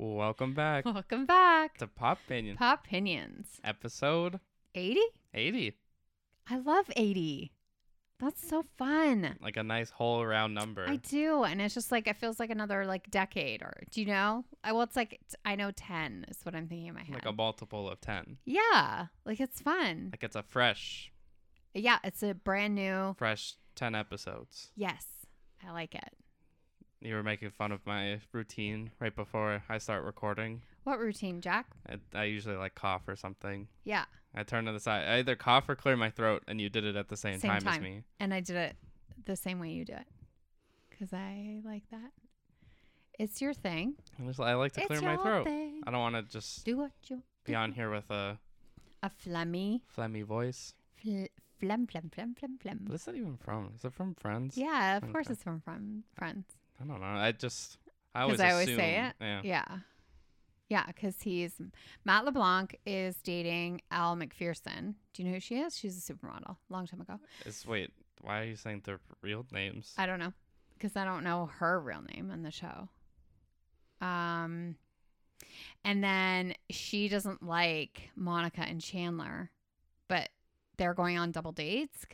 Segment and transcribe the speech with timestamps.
[0.00, 1.76] Welcome back Welcome back.
[1.78, 3.48] to Pop Opinion, Pop Pinions.
[3.64, 4.38] episode
[4.74, 5.00] 80?
[5.34, 5.72] 80.
[6.48, 7.50] I love 80.
[8.20, 9.36] That's so fun.
[9.42, 10.84] Like a nice whole round number.
[10.88, 11.42] I do.
[11.42, 14.44] And it's just like, it feels like another like decade or, do you know?
[14.62, 17.14] I, well, it's like, t- I know 10 is what I'm thinking in my head.
[17.14, 18.38] like a multiple of 10.
[18.44, 19.06] yeah.
[19.24, 20.10] Like it's fun.
[20.12, 21.10] Like it's a fresh,
[21.74, 21.98] Yeah.
[22.04, 23.14] It's a brand new.
[23.18, 24.70] fresh 10 episodes.
[24.76, 25.06] Yes.
[25.66, 26.12] I like it.
[27.00, 30.62] You were making fun of my routine right before I start recording.
[30.84, 31.66] What routine, Jack?
[31.88, 33.68] I, I usually like cough or something.
[33.84, 34.04] Yeah.
[34.34, 35.06] I turn to the side.
[35.08, 37.50] I either cough or clear my throat, and you did it at the same, Same
[37.50, 37.82] time, as time.
[37.82, 38.02] me.
[38.18, 38.76] And I did it
[39.24, 40.06] the same way you do it
[40.90, 42.10] because I like that.
[43.18, 43.94] It's your thing.
[44.20, 45.44] I, just, I like to it's clear my throat.
[45.44, 45.82] thing.
[45.86, 48.38] I don't want to just Do what you be on here with a
[49.02, 49.80] A phlegmy.
[49.96, 50.74] phlegmy voice.
[51.00, 51.24] Fl-
[51.60, 52.80] phlegm, phlegm, phlegm, phlegm, phlegm.
[52.86, 53.72] What is that even from?
[53.76, 54.56] Is it from Friends?
[54.56, 56.44] Yeah, of course it's from, from Friends.
[56.80, 57.06] I don't know.
[57.06, 57.78] I just
[58.14, 59.14] I always I always assume, say it.
[59.20, 59.40] Yeah.
[59.42, 59.78] Yeah.
[60.68, 61.54] Yeah, because he's
[62.04, 64.96] Matt LeBlanc is dating Elle Macpherson.
[65.14, 65.76] Do you know who she is?
[65.76, 66.56] She's a supermodel.
[66.68, 67.18] Long time ago.
[67.46, 69.94] Is wait, why are you saying their real names?
[69.96, 70.32] I don't know
[70.74, 72.88] because I don't know her real name in the show.
[74.00, 74.76] Um,
[75.84, 79.50] and then she doesn't like Monica and Chandler,
[80.06, 80.28] but
[80.76, 82.04] they're going on double dates,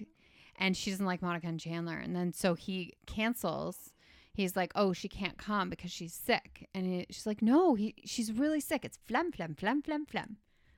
[0.57, 1.97] and she doesn't like Monica and Chandler.
[1.99, 3.91] And then so he cancels.
[4.35, 7.95] He's like, "Oh, she can't come because she's sick," and he, she's like, "No, he,
[8.05, 8.85] she's really sick.
[8.85, 10.37] It's phlegm, phlegm, phlegm, phlegm, phlegm."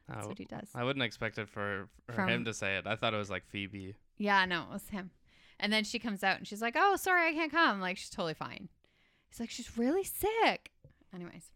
[0.08, 0.68] That's Oh, what he does.
[0.74, 2.86] I wouldn't expect it for, for From- him to say it.
[2.86, 3.96] I thought it was like Phoebe.
[4.18, 5.10] Yeah, no, it was him.
[5.58, 8.10] And then she comes out and she's like, "Oh, sorry, I can't come." Like she's
[8.10, 8.68] totally fine.
[9.30, 10.70] He's like, "She's really sick."
[11.14, 11.50] Anyways,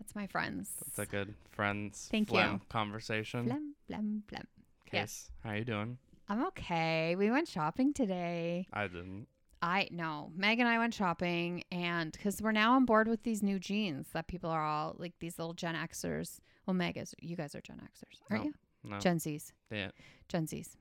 [0.00, 0.70] that's my friends.
[0.84, 2.60] That's a good friends Thank phlegm you.
[2.68, 3.44] conversation.
[3.46, 4.46] Phlegm, phlegm, phlegm.
[4.86, 5.30] Case, yes.
[5.44, 5.98] how you doing?
[6.28, 7.14] I'm okay.
[7.16, 8.66] We went shopping today.
[8.72, 9.26] I didn't.
[9.60, 10.30] I know.
[10.36, 14.06] Meg and I went shopping, and because we're now on board with these new jeans
[14.12, 16.38] that people are all like these little Gen Xers.
[16.66, 17.14] Well, Meg is.
[17.20, 18.48] You guys are Gen Xers, aren't No.
[18.50, 18.54] you?
[18.90, 18.98] No.
[19.00, 19.52] Gen Zs.
[19.70, 19.90] yeah.
[20.28, 20.76] Gen Zs.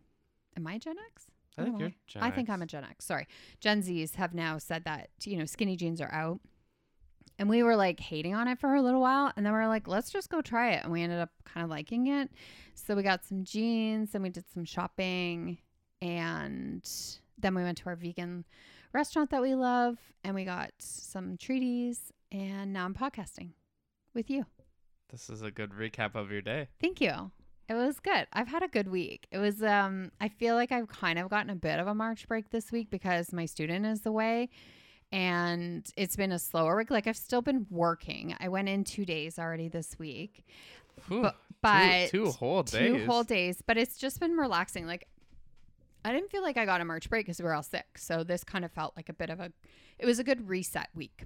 [0.56, 1.26] Am I Gen X?
[1.58, 1.92] I think you're.
[2.06, 3.06] Gen I think I'm a Gen X.
[3.06, 3.28] Sorry.
[3.60, 6.40] Gen Zs have now said that, you know, skinny jeans are out.
[7.40, 9.32] And we were like hating on it for a little while.
[9.36, 10.84] And then we are like, let's just go try it.
[10.84, 12.30] And we ended up kind of liking it.
[12.76, 15.58] So we got some jeans and we did some shopping.
[16.02, 16.88] And
[17.40, 18.46] then we went to our vegan
[18.98, 22.12] restaurant that we love and we got some treaties.
[22.32, 23.52] And now I'm podcasting
[24.16, 24.46] with you.
[25.12, 26.70] This is a good recap of your day.
[26.82, 27.32] Thank you.
[27.70, 28.26] It was good.
[28.34, 29.28] I've had a good week.
[29.32, 32.28] It was um I feel like I've kind of gotten a bit of a March
[32.28, 34.50] break this week because my student is away
[35.12, 36.90] and it's been a slower week.
[36.90, 38.36] Like I've still been working.
[38.40, 40.44] I went in 2 days already this week.
[41.08, 42.88] But, but two, two whole days.
[42.88, 44.88] two whole days, but it's just been relaxing.
[44.88, 45.08] Like
[46.08, 47.98] I didn't feel like I got a March break because we were all sick.
[47.98, 49.52] So this kind of felt like a bit of a
[50.00, 51.26] it was a good reset week.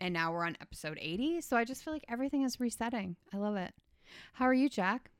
[0.00, 3.16] And now we're on episode 80, so I just feel like everything is resetting.
[3.32, 3.72] I love it.
[4.34, 5.10] How are you, Jack?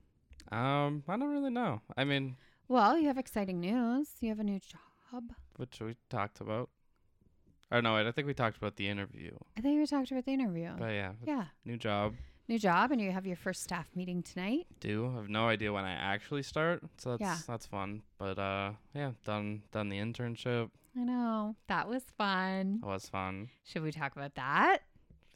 [0.51, 1.81] Um, I don't really know.
[1.97, 2.37] I mean,
[2.69, 4.09] Well, you have exciting news.
[4.21, 5.25] You have a new job.
[5.57, 6.71] which we talked about.
[7.71, 9.37] Or no, wait, I think we talked about the interview.
[9.57, 10.71] I think we talked about the interview.
[10.79, 11.45] But yeah, Yeah.
[11.65, 12.15] new job.
[12.47, 14.67] New job, and you have your first staff meeting tonight.
[14.81, 15.11] do.
[15.13, 17.39] I have no idea when I actually start, so that's Yeah.
[17.47, 18.03] that's fun.
[18.19, 20.71] But uh, yeah, done done the internship.
[20.97, 21.57] I know.
[21.69, 22.81] That was fun.
[22.83, 23.49] That was fun.
[23.65, 24.81] Should we talk about that?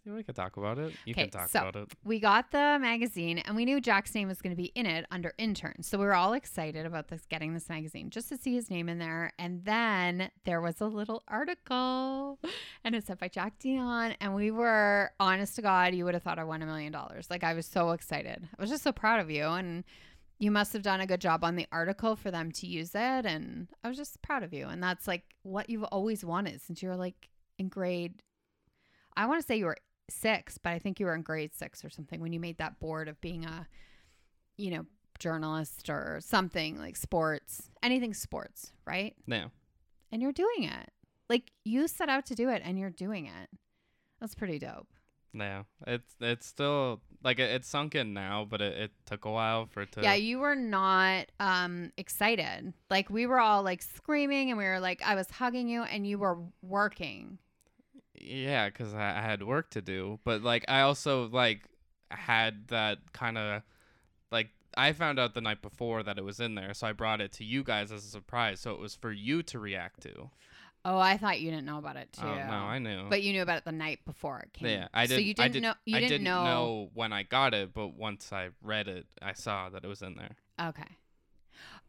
[0.07, 0.95] We could talk about it.
[1.05, 1.93] You can talk so- about it.
[2.05, 5.07] We got the magazine, and we knew Jack's name was going to be in it
[5.11, 5.83] under intern.
[5.83, 8.89] So we were all excited about this getting this magazine just to see his name
[8.89, 9.33] in there.
[9.39, 12.39] And then there was a little article,
[12.85, 14.15] and it said by Jack Dion.
[14.21, 17.29] And we were, honest to God, you would have thought I won a million dollars.
[17.31, 18.49] Like I was so excited.
[18.59, 19.85] I was just so proud of you, and
[20.39, 23.27] you must have done a good job on the article for them to use it.
[23.27, 24.69] And I was just proud of you.
[24.69, 28.23] And that's like what you've always wanted since you were like in grade.
[29.17, 29.77] I want to say you were
[30.11, 32.81] six, but I think you were in grade six or something when you made that
[32.81, 33.67] board of being a,
[34.57, 34.87] you know,
[35.19, 39.15] journalist or something like sports, anything sports, right?
[39.27, 39.47] Yeah.
[40.13, 40.91] And you're doing it.
[41.29, 43.51] Like you set out to do it and you're doing it.
[44.21, 44.89] That's pretty dope.
[45.35, 45.65] Yeah.
[45.87, 49.67] It's it's still like it, it's sunk in now, but it, it took a while
[49.67, 50.03] for it to.
[50.03, 52.73] yeah, you were not um excited.
[52.91, 56.07] Like we were all like screaming and we were like I was hugging you and
[56.07, 57.39] you were working.
[58.21, 61.63] Yeah, because I, I had work to do, but like I also like
[62.11, 63.63] had that kind of
[64.31, 67.21] like I found out the night before that it was in there, so I brought
[67.21, 70.31] it to you guys as a surprise, so it was for you to react to.
[70.85, 72.25] Oh, I thought you didn't know about it too.
[72.25, 73.07] Oh no, I knew.
[73.11, 74.69] but you knew about it the night before it came.
[74.69, 75.27] yeah, I So didn't.
[75.27, 76.45] you didn't did, know you I didn't, didn't know.
[76.45, 80.03] know when I got it, but once I read it, I saw that it was
[80.03, 80.37] in there.
[80.69, 80.97] Okay.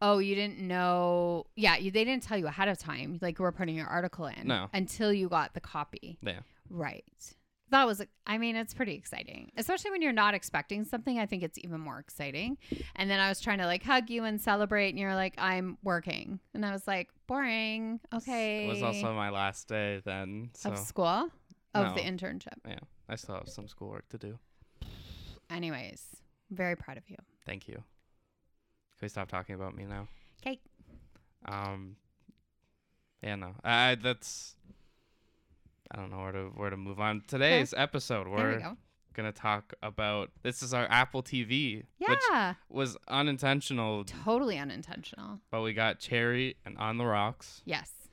[0.02, 1.44] Oh, you didn't know.
[1.56, 3.18] Yeah, you, they didn't tell you ahead of time.
[3.20, 4.46] Like we're putting your article in.
[4.46, 4.68] No.
[4.72, 6.18] Until you got the copy.
[6.22, 6.40] Yeah.
[6.70, 7.04] Right.
[7.70, 9.52] that was I mean, it's pretty exciting.
[9.56, 11.18] Especially when you're not expecting something.
[11.18, 12.56] I think it's even more exciting.
[12.96, 15.76] And then I was trying to like hug you and celebrate and you're like, I'm
[15.82, 16.40] working.
[16.54, 18.00] And I was like, boring.
[18.14, 18.66] Okay.
[18.66, 20.50] It was also my last day then.
[20.54, 21.28] So of school?
[21.74, 21.94] Of No.
[21.94, 22.58] the internship.
[22.66, 24.38] yeah, I still have some schoolwork to do.
[25.50, 26.04] Anyways,
[26.50, 27.16] very proud of you.
[27.46, 27.82] Thank you.
[29.00, 30.08] Can we stop talking about me now?
[30.42, 30.60] 'Kay.
[31.46, 31.96] Um.
[33.22, 33.54] Yeah, no.
[33.64, 34.56] I that's.
[35.90, 37.22] I don't know where to where to move on.
[37.26, 38.76] Today's episode, we're we go.
[39.14, 40.30] gonna talk about.
[40.42, 42.54] This is our Apple TV, which Yeah.
[42.68, 45.40] was unintentional, Totally unintentional.
[45.50, 48.10] but we got Cherry and On the Rocks, Yes.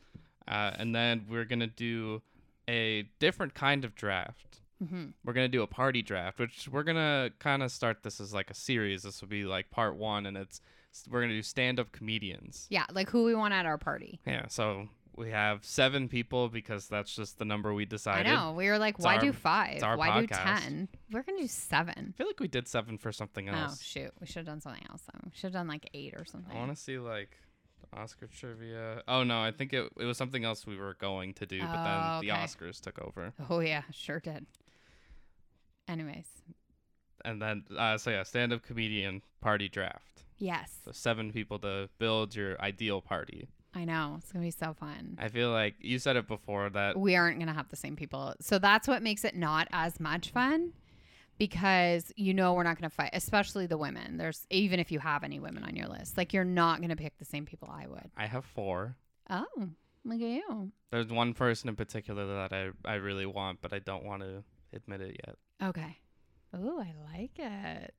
[0.48, 2.22] uh, and then we're gonna do
[2.70, 4.62] a different kind of draft.
[4.82, 5.08] Mm-hmm.
[5.26, 8.50] We're gonna do a party draft, which we're gonna kind of start this as like
[8.50, 9.04] a series.
[9.04, 10.62] This will be like part one, and it's
[11.10, 12.68] we're gonna do stand-up comedians.
[12.70, 14.20] Yeah, like who we want at our party.
[14.26, 18.28] Yeah, so we have seven people because that's just the number we decided.
[18.32, 18.52] I know.
[18.54, 19.82] We were like, It's why our- do five?
[19.82, 20.88] Why do ten?
[21.12, 22.14] We're gonna do seven.
[22.16, 23.74] I feel like we did seven for something else.
[23.74, 25.02] Oh shoot, we should have done something else.
[25.12, 25.22] Then.
[25.26, 26.56] We should have done like eight or something.
[26.56, 27.38] I want to see like
[27.94, 29.02] Oscar trivia.
[29.08, 31.84] Oh no, I think it it was something else we were going to do, but
[31.84, 32.28] then Oh, the.
[32.30, 33.34] Oscars took over.
[33.50, 34.46] Oh yeah, sure did.
[35.88, 36.28] Anyways,
[37.24, 40.24] And then uh, so yeah, stand-up comedian party draft.
[40.38, 43.48] Yes, So seven people to build your ideal party.
[43.74, 45.18] I know it's gonna be so fun.
[45.20, 48.34] I feel like you said it before that we aren't gonna have the same people,
[48.40, 50.74] so that's what makes it not as much fun.
[51.38, 54.18] Because you know we're not gonna fight, especially the women.
[54.18, 57.20] There's even if you have any women on your list, like you're not gonna pick
[57.20, 58.10] the same people I would.
[58.18, 58.96] I have four.
[59.30, 59.46] Oh,
[60.04, 60.72] look at you.
[60.90, 64.44] There's one person in particular that I I really want, but I don't want to
[64.74, 65.36] admit it yet.
[65.70, 65.98] Okay.
[66.54, 67.94] Oh, I like it.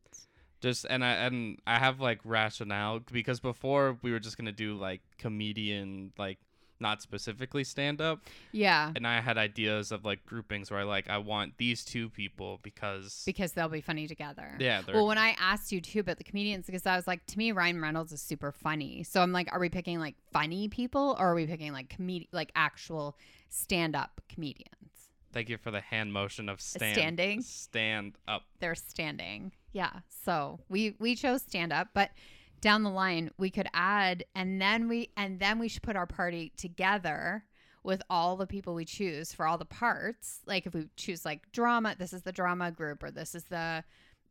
[0.60, 4.74] Just and I and I have like rationale because before we were just gonna do
[4.74, 6.38] like comedian like
[6.80, 8.20] not specifically stand up
[8.52, 12.08] Yeah, and I had ideas of like groupings where I like I want these two
[12.08, 14.54] people because because they'll be funny together.
[14.58, 17.38] yeah Well, when I asked you too about the comedians, because I was like, to
[17.38, 19.02] me, Ryan Reynolds is super funny.
[19.02, 22.28] So I'm like, are we picking like funny people or are we picking like comedi-
[22.32, 23.16] like actual
[23.48, 24.74] stand up comedians?
[25.32, 27.42] Thank you for the hand motion of stand Standing?
[27.42, 29.52] stand up They're standing.
[29.72, 30.00] Yeah.
[30.24, 32.10] So we we chose stand up, but
[32.60, 36.06] down the line we could add and then we and then we should put our
[36.06, 37.44] party together
[37.84, 40.40] with all the people we choose for all the parts.
[40.46, 43.84] Like if we choose like drama, this is the drama group or this is the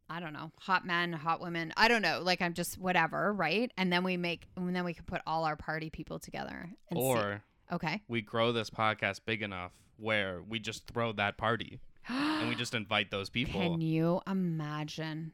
[0.09, 1.73] I don't know, hot men, hot women.
[1.75, 2.21] I don't know.
[2.23, 3.71] Like I'm just whatever, right?
[3.77, 6.95] And then we make and then we can put all our party people together or
[7.31, 7.41] see.
[7.69, 8.01] Okay.
[8.07, 12.73] we grow this podcast big enough where we just throw that party and we just
[12.81, 15.31] invite those people Can you imagine?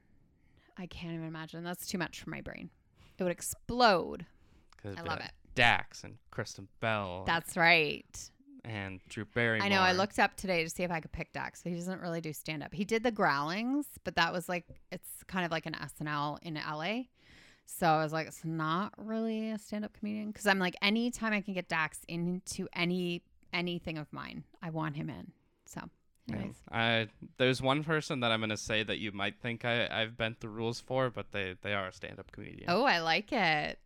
[0.78, 1.64] I can't even imagine.
[1.64, 2.70] That's too much for my brain.
[3.18, 4.26] It would explode.
[4.82, 5.34] 'Cause it'd I love like it.
[5.56, 8.30] Dax and Kristen Bell That's right.
[8.66, 9.82] and Drew Barrymore I know.
[9.82, 11.62] I looked up today to see if I could pick Dax.
[11.64, 12.74] He doesn't really do stand up.
[12.74, 16.56] He did the Groundlings, but that was like it's kind of like an SNL in
[16.56, 17.04] LA.
[17.66, 21.32] So I was like, it's not really a stand up comedian because I'm like, anytime
[21.34, 23.22] I can get Dax into any
[23.54, 25.32] anything of mine, I want him in.
[25.66, 25.90] So,
[26.28, 26.36] Yeah.
[26.36, 27.08] anyways, I
[27.38, 30.50] there's one person that I'm gonna say that you might think I I've bent the
[30.50, 32.66] rules for, but they they are a stand up comedian.
[32.70, 33.80] oh, I like it.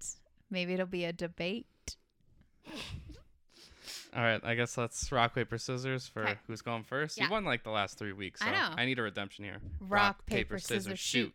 [0.50, 1.66] Maybe it'll be a debate.
[4.16, 6.36] All right, I guess let's rock paper scissors for 'Kay.
[6.48, 7.18] who's going first.
[7.18, 7.25] Yeah.
[7.25, 8.74] You won like the last three weeks, so I know.
[8.75, 9.60] I need a redemption here.
[9.80, 11.34] Rock, paper, scissors, shoot.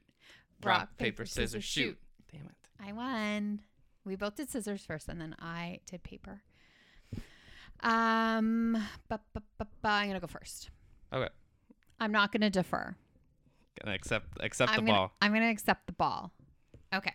[0.65, 1.99] Rock, paper, scissors, shoot.
[2.33, 2.57] Damn it.
[2.85, 3.61] I won.
[4.05, 6.43] We both did scissors first, and then I did paper.
[7.83, 10.71] Um, bu- bu- bu- I'm gonna go first.
[11.13, 11.29] Okay.
[12.01, 12.97] I'm not gonna defer.
[13.83, 15.13] Gonna accept accept I'm the gonna, ball.
[15.21, 16.33] I'm gonna accept the ball.
[16.95, 17.13] Okay.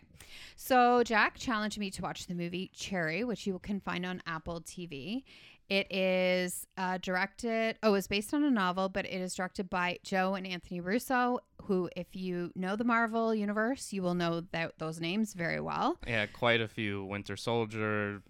[0.56, 4.62] So Jack challenged me to watch the movie Cherry, which you can find on Apple
[4.62, 5.24] TV.
[5.70, 7.78] It is uh, directed.
[7.84, 11.40] Oh, it's based on a novel, but it is directed by Joe and Anthony Russo,
[11.64, 15.98] who, if you know the Marvel universe, you will know that those names very well.
[16.08, 18.22] Yeah, quite a few Winter Soldier,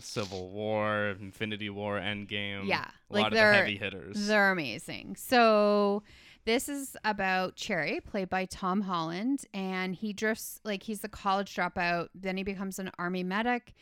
[0.00, 2.66] Civil War, Infinity War, Endgame.
[2.66, 4.26] Yeah, a like lot of the heavy hitters.
[4.26, 5.16] They're amazing.
[5.16, 6.02] So
[6.44, 11.54] this is about Cherry, played by Tom Holland, and he drifts like he's a college
[11.54, 12.08] dropout.
[12.14, 13.74] Then he becomes an army medic,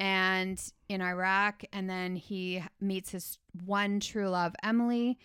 [0.00, 5.18] and in Iraq, and then he meets his one true love, Emily.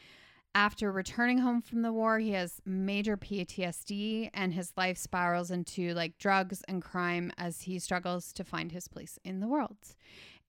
[0.56, 5.94] After returning home from the war, he has major PTSD, and his life spirals into
[5.94, 9.78] like drugs and crime as he struggles to find his place in the world.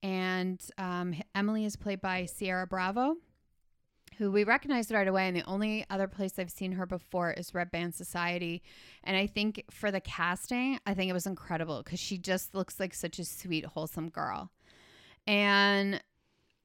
[0.03, 3.15] And um, Emily is played by Ciara Bravo
[4.17, 5.27] who we recognized right away.
[5.27, 8.61] And the only other place I've seen her before is Red Band Society.
[9.03, 12.79] And I think for the casting, I think it was incredible because she just looks
[12.79, 14.51] like such a sweet, wholesome girl.
[15.27, 16.01] And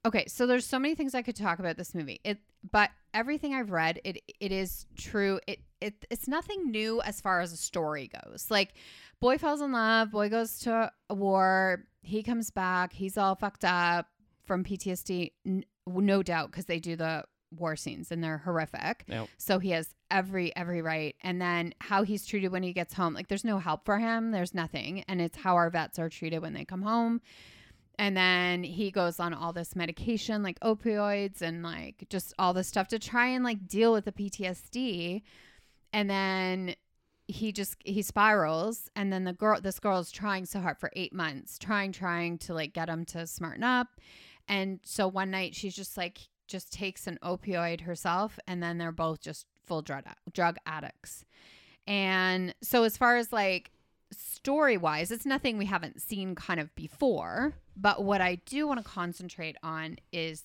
[0.05, 2.21] okay, so there's so many things I could talk about this movie.
[2.25, 2.39] It
[2.71, 5.41] but everything I've read, it it is true.
[5.47, 8.47] It it it's nothing new as far as a story goes.
[8.51, 8.75] Like
[9.21, 13.65] boy falls in love, boy goes to a war, he comes back, he's all fucked
[13.65, 14.07] up
[14.45, 17.25] from PTSD, n- no doubt because they do the
[17.57, 19.05] war scenes and they're horrific.
[19.09, 19.29] Yep.
[19.37, 21.15] So he has every every right.
[21.23, 24.31] And then how he's treated when he gets home, like there's no help for him.
[24.31, 27.21] There's nothing, and it's how our vets are treated when they come home.
[28.01, 32.67] And then he goes on all this medication, like opioids and like just all this
[32.67, 35.21] stuff to try and like deal with the PTSD.
[35.93, 36.77] And then
[37.27, 40.91] he just he spirals and then the girl this girl is trying so hard for
[40.97, 43.87] eight months trying trying to like get him to smarten up
[44.49, 48.91] and so one night she's just like just takes an opioid herself and then they're
[48.91, 50.03] both just full drug
[50.33, 51.25] drug addicts
[51.87, 53.71] and so as far as like
[54.13, 58.83] story wise it's nothing we haven't seen kind of before but what i do want
[58.83, 60.45] to concentrate on is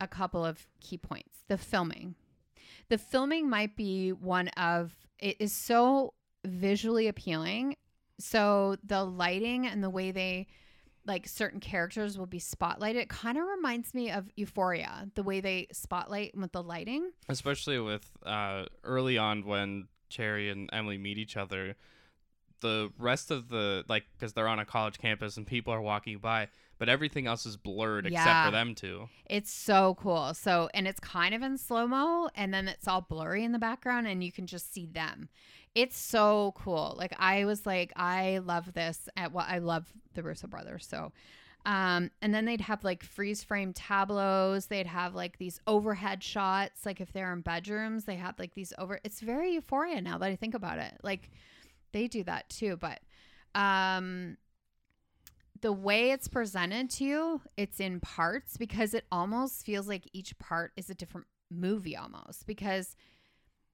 [0.00, 1.44] a couple of key points.
[1.48, 2.14] The filming.
[2.88, 7.76] The filming might be one of it is so visually appealing.
[8.18, 10.48] So the lighting and the way they
[11.06, 15.40] like certain characters will be spotlighted It kind of reminds me of euphoria the way
[15.40, 17.10] they spotlight with the lighting.
[17.28, 21.76] Especially with uh, early on when Cherry and Emily meet each other.
[22.60, 26.18] The rest of the like because they're on a college campus and people are walking
[26.18, 26.48] by,
[26.78, 29.08] but everything else is blurred except for them two.
[29.26, 30.34] It's so cool.
[30.34, 33.58] So, and it's kind of in slow mo, and then it's all blurry in the
[33.58, 35.28] background, and you can just see them.
[35.74, 36.94] It's so cool.
[36.98, 39.08] Like I was like, I love this.
[39.16, 40.86] At what I love the Russo brothers.
[40.86, 41.12] So,
[41.66, 44.66] um, and then they'd have like freeze frame tableaus.
[44.66, 46.86] They'd have like these overhead shots.
[46.86, 49.00] Like if they're in bedrooms, they have like these over.
[49.04, 50.94] It's very euphoria now that I think about it.
[51.02, 51.30] Like
[51.92, 53.00] they do that too, but
[53.54, 54.36] um
[55.60, 60.38] the way it's presented to you, it's in parts because it almost feels like each
[60.38, 62.96] part is a different movie almost because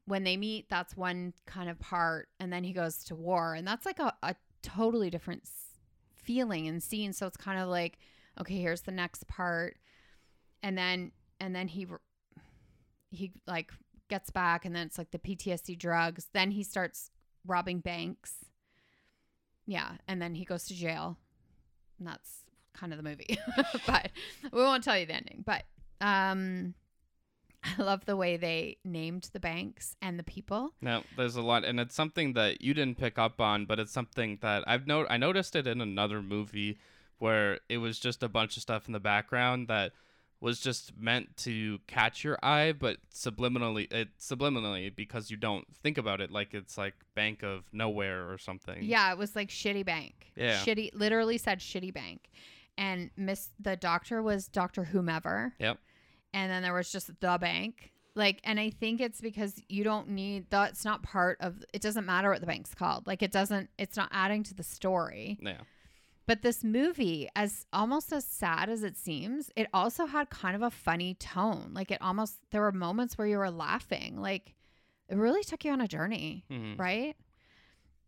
[0.06, 3.66] when they meet, that's one kind of part, and then he goes to war, and
[3.66, 5.48] that's like a, a totally different
[6.14, 7.12] feeling and scene.
[7.12, 7.98] So it's kind of like,
[8.40, 9.78] okay, here's the next part,
[10.62, 11.86] and then and then he
[13.10, 13.72] he like
[14.08, 16.28] gets back, and then it's like the PTSD drugs.
[16.32, 17.10] Then he starts
[17.46, 18.34] robbing banks.
[19.66, 21.18] Yeah, and then he goes to jail.
[21.98, 22.40] And that's
[22.74, 23.38] kind of the movie.
[23.86, 24.10] but
[24.52, 25.42] we won't tell you the ending.
[25.44, 25.64] But
[26.00, 26.74] um
[27.78, 30.74] I love the way they named the banks and the people.
[30.80, 33.92] No, there's a lot, and it's something that you didn't pick up on, but it's
[33.92, 36.78] something that I've no I noticed it in another movie
[37.18, 39.92] where it was just a bunch of stuff in the background that
[40.40, 45.96] was just meant to catch your eye, but subliminally, it subliminally because you don't think
[45.98, 48.82] about it like it's like Bank of Nowhere or something.
[48.82, 50.32] Yeah, it was like shitty bank.
[50.36, 50.58] Yeah.
[50.58, 52.30] Shitty literally said shitty bank.
[52.78, 54.84] And Miss the doctor was Dr.
[54.84, 55.54] Whomever.
[55.58, 55.78] Yep.
[56.34, 57.92] And then there was just the bank.
[58.14, 62.04] Like and I think it's because you don't need that's not part of it doesn't
[62.04, 63.06] matter what the bank's called.
[63.06, 65.38] Like it doesn't it's not adding to the story.
[65.40, 65.60] Yeah.
[66.26, 70.62] But this movie, as almost as sad as it seems, it also had kind of
[70.62, 71.70] a funny tone.
[71.72, 74.20] Like it almost there were moments where you were laughing.
[74.20, 74.54] Like
[75.08, 76.78] it really took you on a journey, Mhm.
[76.78, 77.16] right?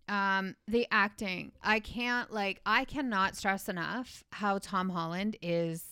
[0.08, 5.84] Um, the acting, I can't like I cannot stress enough how Tom Holland is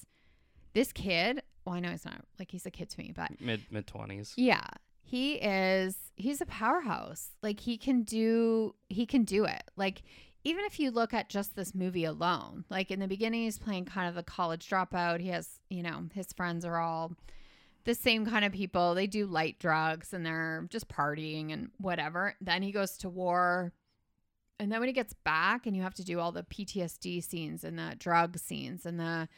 [0.72, 1.42] this kid.
[1.64, 4.32] Well, I know he's not like he's a kid to me, but Mid mid twenties.
[4.36, 4.66] yeah,
[5.02, 5.96] he is.
[6.16, 7.32] He's a powerhouse.
[7.42, 8.74] Like he can do.
[8.88, 9.62] He can do it.
[9.76, 10.02] Like
[10.46, 13.84] even if you look at just this movie alone, like in the beginning, he's playing
[13.84, 15.18] kind of a college dropout.
[15.18, 17.16] He has, you know, his friends are all
[17.82, 18.94] the same kind of people.
[18.94, 22.36] They do light drugs and they're just partying and whatever.
[22.40, 23.72] Then he goes to war.
[24.60, 27.64] And then when he gets back and you have to do all the PTSD scenes
[27.64, 29.28] and the drug scenes and the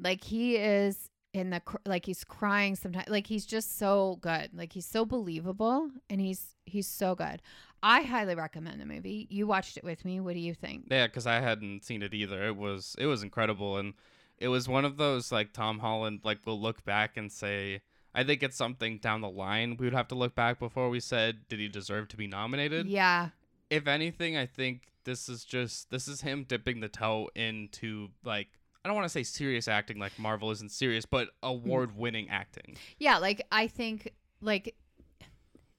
[0.00, 4.50] like he is in the like he's crying sometimes like he's just so good.
[4.54, 7.40] Like he's so believable and he's he's so good.
[7.82, 9.26] I highly recommend the movie.
[9.30, 10.20] You watched it with me.
[10.20, 10.86] What do you think?
[10.90, 12.44] Yeah, because I hadn't seen it either.
[12.46, 13.94] It was it was incredible, and
[14.38, 17.80] it was one of those like Tom Holland like we'll look back and say,
[18.14, 21.00] I think it's something down the line we would have to look back before we
[21.00, 22.86] said, did he deserve to be nominated?
[22.86, 23.30] yeah.
[23.70, 28.48] If anything, I think this is just this is him dipping the toe into like
[28.84, 32.76] I don't want to say serious acting like Marvel isn't serious, but award winning acting.
[32.98, 34.74] yeah like i think like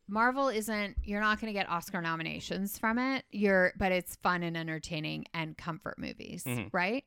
[0.07, 4.43] marvel isn't you're not going to get oscar nominations from it you're but it's fun
[4.43, 6.69] and entertaining and comfort movies Mhm.
[6.73, 7.05] right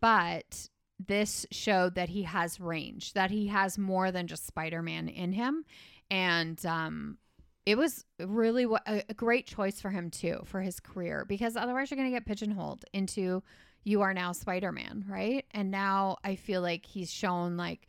[0.00, 0.68] but
[0.98, 5.64] this showed that he has range that he has more than just spider-man in him
[6.10, 7.18] and um
[7.66, 11.90] it was really a, a great choice for him too for his career because otherwise
[11.90, 13.42] you're going to get pigeonholed into
[13.86, 15.46] you are now Spider-Man, right?
[15.52, 17.86] And now I feel like he's shown like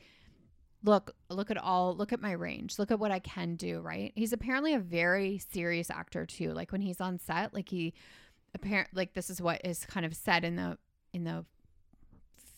[0.84, 2.78] look look at all look at my range.
[2.78, 4.14] Look at what i can do right?
[4.16, 6.54] He's apparently a very serious actor too.
[6.54, 7.96] Like when he's on set like he
[8.54, 10.78] apparent like this is what is kind of said in the
[11.14, 11.44] in the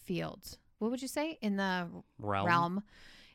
[0.04, 0.58] field.
[0.80, 1.38] What would you say?
[1.42, 1.88] In the
[2.20, 2.46] Realm.
[2.46, 2.84] realm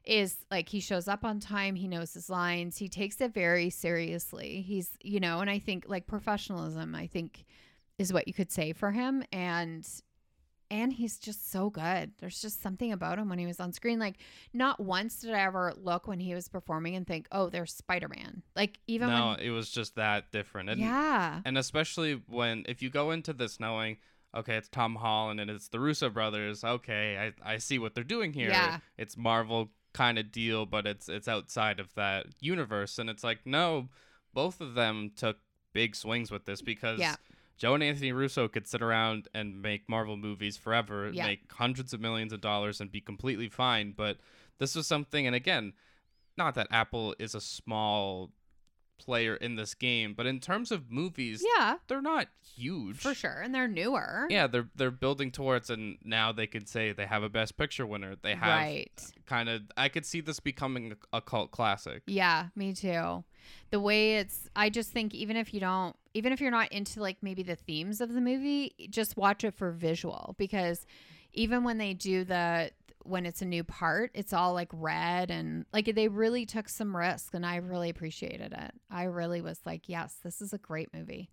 [0.05, 1.77] is like he shows up on time.
[1.77, 2.77] He knows his lines.
[2.77, 4.61] He takes it very seriously.
[4.61, 7.47] He's you know and i think like professionalism i think
[7.99, 9.87] is what you could say for him and
[10.71, 13.99] and he's just so good there's just something about him when he was on screen
[13.99, 14.17] like
[14.53, 18.43] not once did i ever look when he was performing and think oh there's spider-man
[18.57, 20.71] like even no, when it was just that different.
[20.71, 23.99] And, yeah and especially when if you go into this knowing
[24.35, 28.03] okay it's tom holland and it's the russo brothers okay i, I see what they're
[28.03, 28.79] doing here Yeah.
[28.97, 33.41] it's marvel kind of deal but it's it's outside of that universe and it's like
[33.45, 33.89] no
[34.33, 35.37] both of them took
[35.73, 37.15] big swings with this because Yeah.
[37.57, 41.27] Joe and anthony russo could sit around and make marvel movies forever Yeah.
[41.27, 44.19] make hundreds of millions of dollars and be completely fine but
[44.59, 45.73] this was something and again
[46.37, 48.31] not that apple is a small
[48.97, 51.77] player in this game but in terms of movies yeah.
[51.89, 52.97] they're not huge.
[52.97, 54.27] For sure and they're newer.
[54.31, 57.85] Yeah they're they're building towards and now they could say they have a best picture
[57.87, 58.15] winner.
[58.15, 59.13] They have right.
[59.27, 62.03] kind of i could see this becoming a, a cult classic.
[62.07, 63.25] Yeah, me too.
[63.71, 67.01] The way it's, I just think even if you don't, even if you're not into
[67.01, 70.87] like maybe the themes of the movie, just watch it for visual because
[71.33, 72.71] even when they do the,
[73.03, 76.97] when it's a new part, it's all like red and like they really took some
[76.97, 78.73] risk and I really appreciated it.
[78.91, 81.31] I really was like, yes, this is a great movie.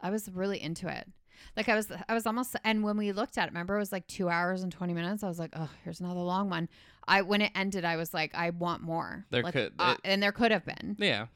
[0.00, 1.08] I was really into it.
[1.56, 3.92] Like I was, I was almost, and when we looked at it, remember it was
[3.92, 5.22] like two hours and 20 minutes.
[5.24, 6.68] I was like, oh, here's another long one.
[7.08, 9.24] I, when it ended, I was like, I want more.
[9.30, 11.26] There Like, could- uh, it- and there could have been yeah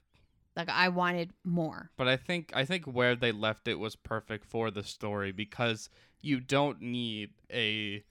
[0.57, 1.91] like I wanted more.
[1.97, 5.89] but i think i think where they left it was perfect for the story because
[6.21, 8.03] you don't need a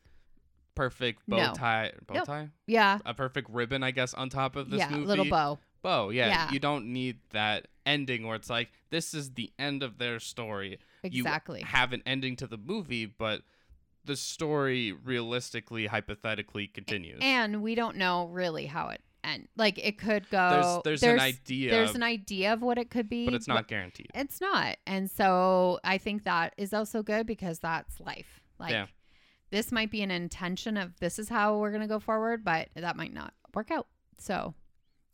[0.75, 1.53] perfect bow No.
[1.53, 2.25] tie bow Nope.
[2.25, 2.99] tie Yeah.
[3.05, 4.89] a perfect ribbon i guess on top of this yeah.
[4.89, 5.59] movie Little bow.
[5.83, 6.51] bow yeah, Yeah.
[6.51, 10.79] you don't need that ending where it's like this is the end of their story
[11.03, 11.59] Exactly.
[11.59, 13.41] you have an ending to the movie, but
[14.05, 17.19] the story realistically, hypothetically continues.
[17.21, 19.47] and we don't know really how it end.
[19.57, 20.81] Like it could go.
[20.83, 23.67] there's there's, an idea, There's an idea of what it could be, but it's not
[23.67, 24.11] guaranteed.
[24.13, 24.77] It's not.
[24.87, 28.41] And so I think that is also good because that's life.
[28.59, 28.85] Like Yeah.
[29.51, 32.95] this might be an intention of this is how we're gonna go forward, but that
[32.95, 33.87] might not work out.
[34.19, 34.53] So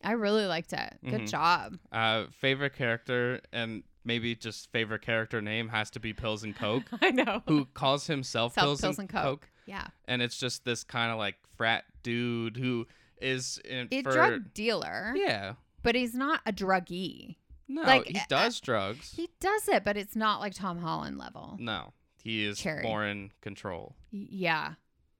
[0.04, 0.98] I really liked it.
[1.04, 1.30] Good Mhm.
[1.32, 1.78] job.
[1.91, 6.84] Uh, favorite character and maybe just favorite character name has to be Pills and Coke.
[7.02, 7.43] I know.
[7.48, 9.24] Who calls himself Self- Pills, Pills and and Coke.
[9.41, 9.50] Coke.
[9.65, 9.88] Yeah.
[10.06, 12.88] and it's just this kind of like frat dude who
[13.22, 15.54] is in A for drug dealer, yeah.
[15.84, 17.36] but he's not a druggie.
[17.68, 19.14] No, Like, he uh, does drugs.
[19.16, 21.56] He does it, but it's not like Tom Holland level.
[21.60, 22.84] no, he is Cherry.
[22.84, 23.96] more in control.
[24.12, 24.74] Yeah.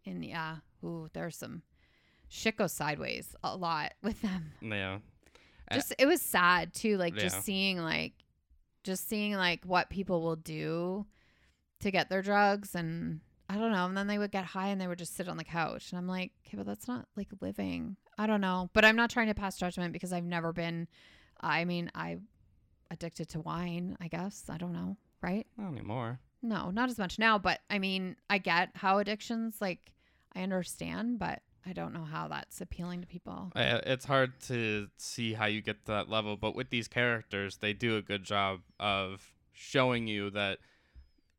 [0.06, 0.58] And yeah.
[0.84, 1.62] Ooh, there's some
[2.28, 4.52] shit goes sideways a lot with them.
[4.62, 5.00] Yeah,
[5.70, 7.22] Uh, Just it was sad too, like Yeah.
[7.24, 8.14] just seeing like
[8.84, 11.06] just seeing like what people will do
[11.82, 13.86] to get their drugs and I don't know.
[13.86, 15.92] And then they would get high and they would just sit on the couch.
[15.92, 17.98] And I'm like, okay, but that's not like living.
[18.18, 18.70] I don't know.
[18.74, 20.88] But I'm not trying to pass judgment because I've never been
[21.42, 22.18] I mean, I
[22.92, 24.46] addicted to wine, I guess.
[24.50, 24.98] I don't know.
[25.22, 25.48] Right?
[25.58, 26.20] not anymore.
[26.42, 29.92] No, not as much now, but I mean, I get how addictions like
[30.34, 33.52] I understand, but I don't know how that's appealing to people.
[33.56, 37.74] It's hard to see how you get to that level, but with these characters, they
[37.74, 40.60] do a good job of showing you that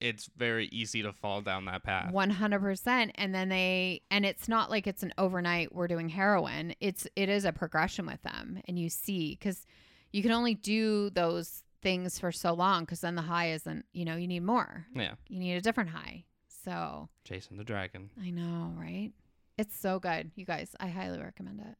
[0.00, 2.12] it's very easy to fall down that path.
[2.12, 6.74] 100% and then they and it's not like it's an overnight we're doing heroin.
[6.80, 9.66] It's it is a progression with them and you see cuz
[10.12, 14.04] you can only do those things for so long cuz then the high isn't, you
[14.04, 14.86] know, you need more.
[14.94, 16.24] Yeah, You need a different high.
[16.64, 18.10] So, chasing the dragon.
[18.20, 19.12] I know, right?
[19.56, 20.30] It's so good.
[20.34, 21.76] You guys, I highly recommend it.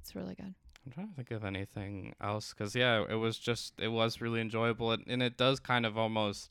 [0.00, 0.54] It's really good.
[0.86, 4.40] I'm trying to think of anything else because yeah, it was just it was really
[4.40, 6.50] enjoyable and, and it does kind of almost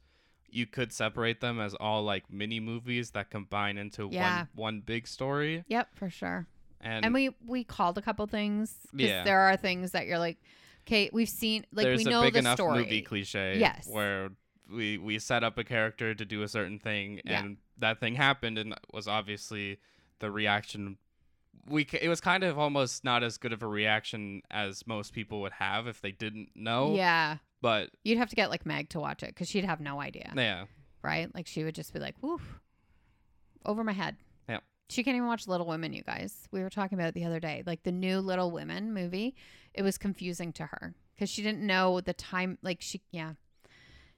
[0.52, 4.40] you could separate them as all like mini movies that combine into Yeah.
[4.40, 6.48] one one big story Yep, for sure.
[6.82, 9.24] and, and we we called a couple things because Yeah.
[9.24, 10.38] there are things that you're like
[10.88, 13.88] okay we've seen like there's we a know big the enough story movie cliche Yes.
[13.88, 14.30] where
[14.72, 17.40] we we set up a character to do a certain thing Yeah.
[17.44, 19.80] and that thing happened and was obviously
[20.20, 20.98] the reaction
[21.68, 25.42] we it was kind of almost not as good of a reaction as most people
[25.42, 29.00] would have if they didn't know yeah but you'd have to get like meg to
[29.00, 30.66] watch it because she'd have no idea yeah
[31.04, 32.60] right like she would just be like woof
[33.66, 34.16] over my head
[34.48, 34.60] Yeah.
[34.90, 37.40] she can't even watch little women you guys we were talking about it the other
[37.40, 39.36] day like the new little women movie
[39.74, 43.34] it was confusing to her because she didn't know the time like she yeah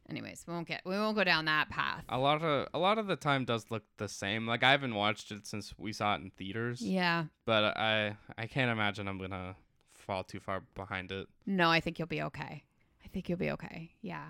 [0.10, 2.04] anyways, we won't get we won't go down that path.
[2.10, 4.46] A lot of a lot of the time does look the same.
[4.46, 7.26] Like I haven't watched it since we saw it in theaters, Yeah.
[7.46, 9.56] but I I can't imagine I'm gonna
[9.94, 11.28] fall too far behind it.
[11.46, 12.64] No, I think you'll be okay.
[13.12, 13.92] I think you'll be okay.
[14.02, 14.26] Yeah.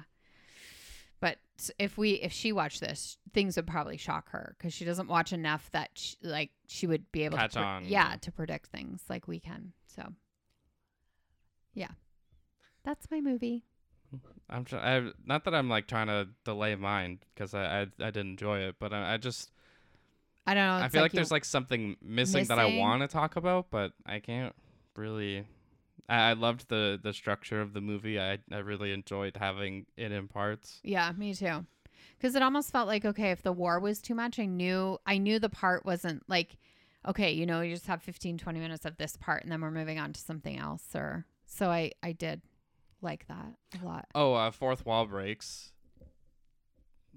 [1.19, 1.37] But
[1.77, 5.31] if we if she watched this, things would probably shock her because she doesn't watch
[5.31, 8.67] enough that she, like she would be able Catch to pre- on, Yeah, to predict
[8.67, 9.73] things like we can.
[9.85, 10.13] So,
[11.75, 11.91] yeah,
[12.83, 13.65] that's my movie.
[14.15, 14.27] Mm-hmm.
[14.49, 18.09] I'm tr- I, not that I'm like trying to delay mine because I, I I
[18.09, 19.51] did enjoy it, but I, I just
[20.47, 20.83] I don't know.
[20.83, 23.93] I feel like, you- there's like something missing, that I want to talk about, but
[24.07, 24.55] I can't
[24.95, 25.45] really.
[26.11, 28.19] I, I loved the the structure of the movie.
[28.19, 30.79] I I really enjoyed having it in parts.
[30.83, 31.65] Yeah, me too.
[32.17, 35.17] Because it almost felt like okay, if the war was too much, I knew I
[35.17, 36.57] knew the part wasn't like
[37.07, 39.71] okay, you know, you just have 15 20 minutes of this part and then we're
[39.71, 42.41] moving on to something else or so I I did
[43.01, 44.05] like that a lot.
[44.13, 45.71] Oh, uh, fourth wall breaks.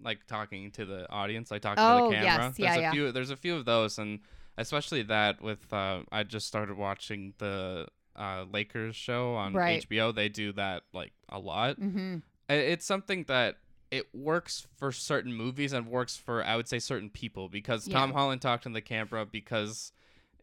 [0.02, 2.44] Like talking to the audience, like talking Oh, to the camera.
[2.46, 2.56] yes.
[2.56, 2.90] There's Yeah, a yeah.
[2.92, 3.12] few.
[3.12, 4.20] There's a few of those, and
[4.58, 5.72] especially that with.
[5.72, 9.86] Uh, I just started watching the uh, Lakers show on Right.
[9.88, 10.14] HBO.
[10.14, 11.78] They do that like a lot.
[11.80, 12.22] Mhm.
[12.48, 13.58] It's something that
[13.90, 18.12] it works for certain movies and works for I would say certain people because Tom
[18.12, 19.92] Holland talked in the camera because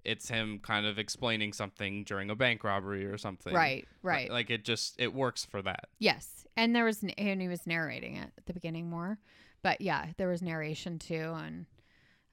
[0.04, 3.54] it's him kind of explaining something during a bank robbery or something.
[3.54, 4.32] Right, right.
[4.32, 5.90] Like it just it works for that.
[6.00, 6.46] yes.
[6.58, 9.20] And there was and he was narrating it at the beginning more.
[9.62, 11.66] But yeah, there was narration too and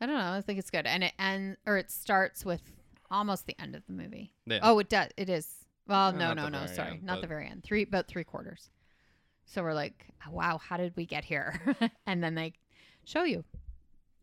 [0.01, 0.87] I don't know, I think it's good.
[0.87, 2.63] And it ends or it starts with
[3.11, 4.33] almost the end of the movie.
[4.47, 4.61] Yeah.
[4.63, 5.11] Oh, it does.
[5.17, 5.49] It is.
[5.87, 6.67] Well, Uh, no, no, no.
[6.67, 7.65] Sorry, end, not the very end.
[7.65, 8.71] Three, about three quarters.
[9.47, 11.59] So we're like, wow, how did we get here?
[12.07, 12.53] and then they
[13.05, 13.45] show you.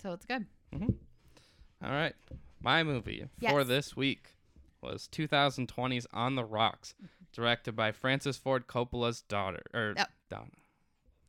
[0.02, 0.46] So it's good.
[1.84, 2.14] All right.
[2.62, 4.36] My movie for this week
[4.82, 6.94] was 2020's On the Rocks,
[7.34, 10.10] directed by Francis Ford Coppola's daughter, or Yep.
[10.30, 10.46] Donna,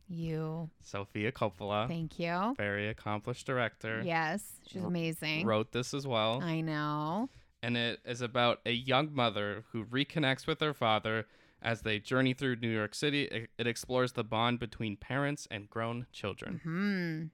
[0.09, 0.71] You.
[0.83, 2.55] Sofia Coppola, Thank you.
[2.57, 4.03] very accomplished director.
[4.05, 5.47] Yes, she's amazing.
[5.47, 6.42] Wrote this as well.
[6.42, 7.29] I know.
[7.66, 11.26] And it is about a young mother who reconnects with her father
[11.61, 13.22] as they journey through New York City.
[13.59, 16.61] It, explores the bond between parents and grown children.
[16.62, 17.24] Hmm.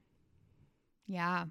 [1.05, 1.45] Yeah,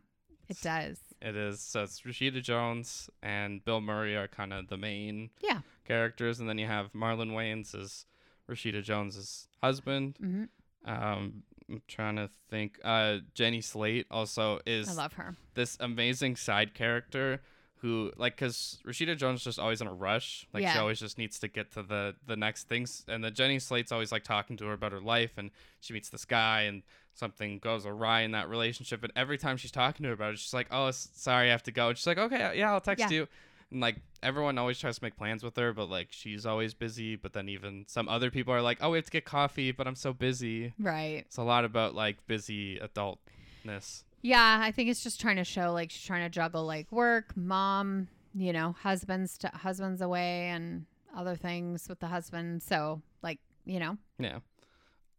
[0.49, 0.99] it does.
[1.21, 5.61] It is so it's Rashida Jones and Bill Murray are kind of the main Yeah.
[5.85, 8.07] characters, and then you have Marlon Wayans as
[8.51, 10.17] Rashida Jones's husband.
[10.19, 10.45] hmm
[10.85, 12.81] Um, I'm trying to think.
[12.83, 15.37] Uh, Jenny Slate also is I love her.
[15.55, 17.41] this amazing side character
[17.83, 20.47] who like because Rashida Jones just always in a rush.
[20.55, 23.05] Like she always just needs to get to the the next things.
[23.09, 26.09] And then Jenny Slate's always like talking to her about her life and she meets
[26.09, 26.83] this guy and
[27.15, 29.03] something goes awry in that relationship.
[29.03, 31.65] And every time she's talking to her about it she's like oh sorry I have
[31.65, 31.89] to go.
[31.89, 33.11] And she's like okay yeah I'll text Yeah.
[33.11, 33.29] you.
[33.73, 37.17] And like everyone always tries to make plans with her but like she's always busy.
[37.17, 39.89] But then even some other people are like oh we have to get coffee but
[39.89, 40.73] I'm so busy.
[40.79, 41.25] Right.
[41.27, 45.73] it's a lot about like busy adultness Yeah, I think it's just trying to show
[45.73, 50.87] like she's trying to juggle like work, mom, you know, husband's to, husband's away and
[51.15, 52.63] other things with the husband.
[52.63, 54.39] So like, you know, Yeah.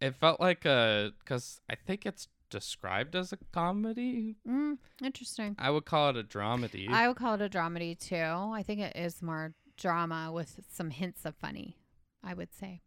[0.02, 4.38] It felt like a cuz I think it's described as a comedy.
[4.48, 5.56] mm, interesting.
[5.58, 6.90] I would call it a dramedy.
[6.90, 8.16] I would call it a dramedy too.
[8.16, 11.78] I think it is more drama with some hints of funny.
[12.24, 12.82] I would say.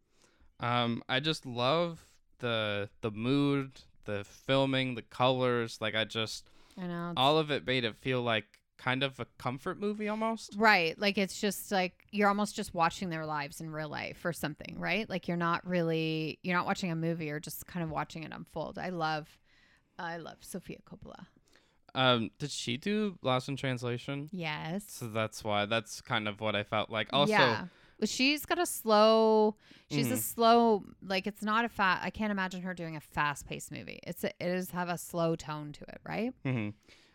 [0.61, 2.07] um I just love
[2.39, 6.49] the the mood, the filming, the colors, like I just
[6.81, 7.13] I know.
[7.17, 8.45] all of it made it feel like
[8.79, 10.55] kind of a comfort movie almost.
[10.57, 10.99] Right.
[10.99, 14.77] Like it's just like you're almost just watching their lives in real life or something,
[14.79, 15.09] right?
[15.09, 18.33] Like you're not really you're not watching a movie or just kind of watching it
[18.33, 18.79] unfold.
[18.79, 19.39] I love
[19.99, 21.27] I love Sofia Coppola.
[21.95, 24.29] Um did she do Lost in Translation?
[24.33, 24.85] Yes.
[24.89, 27.09] So that's why that's kind of what I felt like.
[27.13, 27.65] Also, yeah.
[28.05, 29.57] She's got a slow
[29.91, 30.19] she's a Mhm.
[30.19, 34.01] slow like it's not a fat I can't imagine her doing a fast paced movie.
[34.03, 36.33] It's a, it is have a slow tone to it, right?
[36.45, 36.71] hmm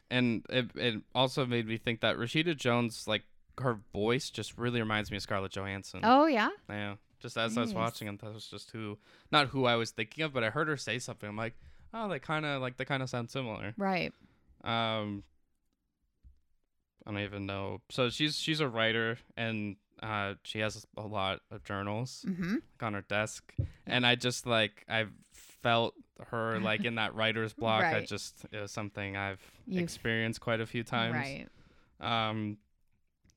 [0.09, 3.23] And it, it also made me think that Rashida Jones, like
[3.59, 6.01] her voice, just really reminds me of Scarlett Johansson.
[6.03, 6.49] Oh yeah.
[6.69, 6.95] Yeah.
[7.19, 8.97] Just as I was watching and that was just who,
[9.31, 11.29] not who I was thinking of, but I heard her say something.
[11.29, 11.53] I'm like,
[11.93, 13.75] oh, they kind of like they kind of sound similar.
[13.77, 14.11] Right.
[14.63, 15.23] Um,
[17.05, 17.81] I don't even know.
[17.89, 22.53] So she's she's a writer and uh she has a lot of journals Mhm.
[22.55, 23.53] like, on her desk,
[23.85, 25.93] and I just like I've felt
[26.27, 27.83] her like in that writer's block.
[27.83, 31.15] I just it was something I've You've- experienced quite a few times.
[31.15, 31.47] Right.
[31.99, 32.57] Um,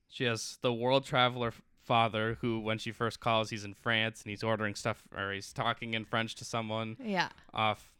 [0.09, 4.31] she has the world traveler father who, when she first calls, he's in France and
[4.31, 7.29] he's ordering stuff or he's talking in French to someone Yeah.
[7.53, 7.91] off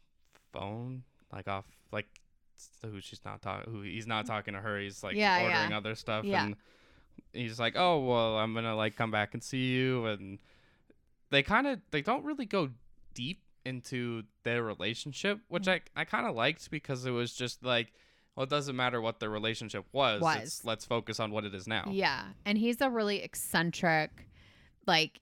[0.52, 2.06] phone, like off like
[2.82, 4.80] who she's not talking, who he's not talking to her.
[4.80, 5.76] He's like Yeah, ordering yeah.
[5.76, 6.46] other stuff, Yeah.
[6.46, 6.56] and
[7.36, 10.38] he's like, "Oh well, I'm gonna like come back and see you." And
[11.30, 12.70] they kind of they don't really go
[13.14, 15.80] deep into their relationship, which Mm.
[15.96, 17.92] I I kind of liked because it was just like,
[18.36, 20.20] well, it doesn't matter what their relationship was.
[20.20, 20.42] Was.
[20.42, 21.88] It's, let's focus on what it is now.
[21.90, 22.24] Yeah.
[22.44, 24.28] And he's a really eccentric,
[24.86, 25.20] like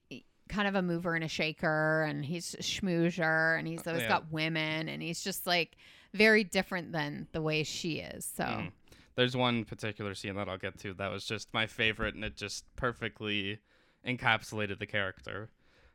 [0.49, 4.09] kind of a mover and a shaker, and he's a schmoozer, and he's always Yeah.
[4.09, 5.75] got women, and he's just like
[6.13, 8.25] very different than the way she is.
[8.25, 8.71] So Mm.
[9.15, 12.35] There's one particular scene that I'll get to that was just my favorite, and it
[12.35, 13.59] just perfectly
[14.05, 15.49] encapsulated the character.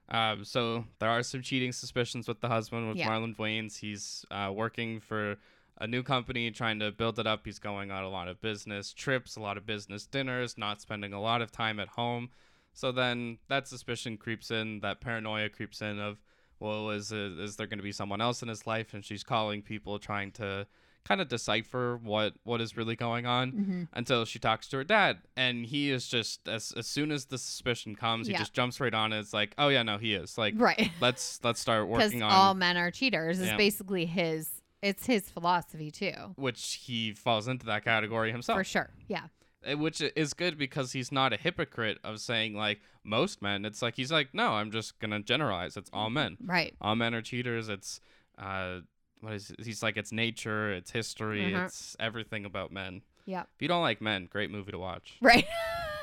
[0.08, 3.08] Um, so there are some cheating suspicions with the husband, with Yeah.
[3.08, 3.78] Marlon Wayans.
[3.78, 5.36] He's uh, working for
[5.78, 7.42] a new company, trying to build it up.
[7.44, 11.12] He's going on a lot of business trips, a lot of business dinners, not spending
[11.12, 12.30] a lot of time at home.
[12.72, 16.20] So then that suspicion creeps in, that paranoia creeps in of,
[16.58, 18.92] well, is is there going to be someone else in his life?
[18.94, 20.66] And she's calling people, trying to
[21.04, 23.88] kind of decipher what what is really going on Mhm.
[23.94, 27.38] until she talks to her dad and he is just as as soon as the
[27.38, 30.36] suspicion comes he just jumps right on it it's like oh yeah no he is
[30.38, 30.90] like right.
[31.00, 34.50] let's let's start working on all men are cheaters is basically his.
[34.82, 38.88] It's his philosophy too, which he falls into that category himself for sure.
[39.08, 39.24] Yeah.
[39.62, 43.82] Uh, which is good because he's not a hypocrite of saying like most men it's
[43.82, 46.74] like he's like no i'm just gonna generalize it's all men Right.
[46.80, 48.00] all men are cheaters it's
[48.38, 48.80] uh
[49.20, 49.64] what is it?
[49.64, 51.66] he's like it's nature it's history Mhm.
[51.66, 53.48] it's everything about men Yep.
[53.54, 55.46] if you don't like men great movie to watch Right.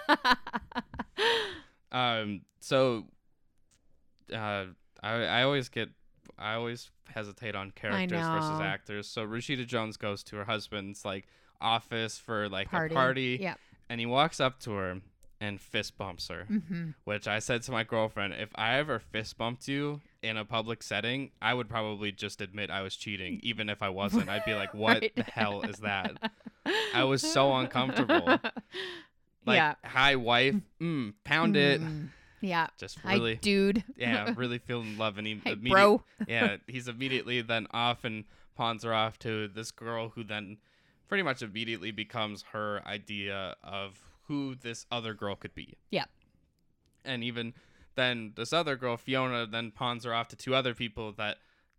[1.92, 2.42] Um.
[2.60, 3.06] So,
[4.34, 4.66] uh,
[5.02, 5.90] I I always get
[6.38, 9.08] I always hesitate on characters versus actors.
[9.08, 11.28] So Rashida Jones goes to her husband's like
[11.62, 12.94] office for like party.
[12.94, 13.60] a party, Yep.
[13.90, 15.02] and he walks up to her
[15.40, 16.46] and fist bumps her.
[16.46, 20.44] hmm Which I said to my girlfriend, if I ever fist bumped you in a
[20.46, 24.30] public setting, I would probably just admit I was cheating, even if I wasn't.
[24.30, 25.16] I'd be like, "What Right.
[25.16, 26.14] the hell is that?"
[26.94, 28.28] I was so uncomfortable.
[29.46, 29.76] Like, yeah.
[29.86, 32.10] "Hi, wife, mm, pound it." Mm.
[32.42, 32.68] Yeah.
[32.78, 33.84] Just Hi, really, dude.
[33.96, 36.04] yeah, really feeling love, and he Hey, bro.
[36.28, 40.58] yeah, he's immediately then off and pawns her off to this girl who then
[41.08, 45.78] pretty much immediately becomes her idea of who this other girl could be.
[45.92, 46.06] Yeah.
[47.06, 47.54] And even
[47.96, 51.38] then, this other girl, Fiona, then pawns her off to two other people that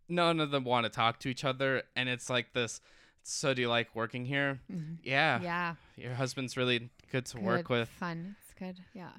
[0.08, 2.80] none of them want to talk to each other, and it's like this.
[3.22, 4.60] So do you like working here?
[4.72, 4.98] Mhm.
[5.02, 5.40] Yeah.
[5.42, 5.74] Yeah.
[5.96, 7.88] Your husband's really good to work with.
[7.90, 8.36] Fun.
[8.42, 8.82] It's good.
[8.94, 9.10] Yeah.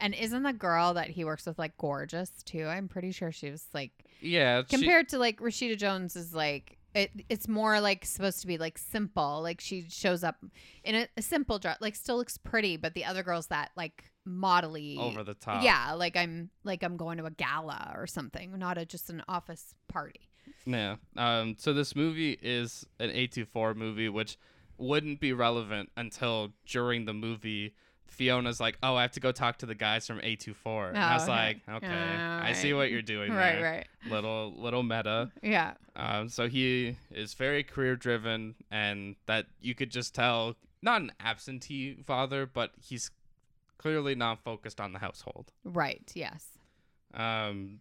[0.00, 2.66] And isn't the girl that he works with like gorgeous too?
[2.66, 4.62] I'm pretty sure she was like Yeah.
[4.62, 8.56] she- compared to like Rashida Jones is like it, it's more like supposed to be
[8.56, 9.40] like simple.
[9.42, 10.36] Like she shows up
[10.84, 14.04] in a, a simple dress, like still looks pretty, but the other girl's that like
[14.26, 15.62] modelly over the top.
[15.62, 19.22] Yeah, like I'm like I'm going to a gala or something, not a just an
[19.28, 20.28] office party.
[20.66, 20.96] Yeah.
[21.16, 21.56] Um.
[21.58, 24.38] So this movie is an A24 movie, which
[24.78, 27.74] wouldn't be relevant until during the movie.
[28.06, 31.10] Fiona's like, "Oh, I have to go talk to the guys from A24," and I
[31.10, 31.30] Oh, was okay.
[31.32, 33.62] like, "Okay, I see what you're doing Right, there.
[33.62, 33.86] right.
[34.08, 35.74] Little, little meta." Yeah.
[35.96, 36.28] Um.
[36.28, 41.96] So he is very career driven, and that you could just tell, not an absentee
[42.06, 43.10] father, but he's
[43.78, 45.52] clearly not focused on the household.
[45.64, 46.10] Right.
[46.14, 46.58] Yes.
[47.12, 47.80] Um,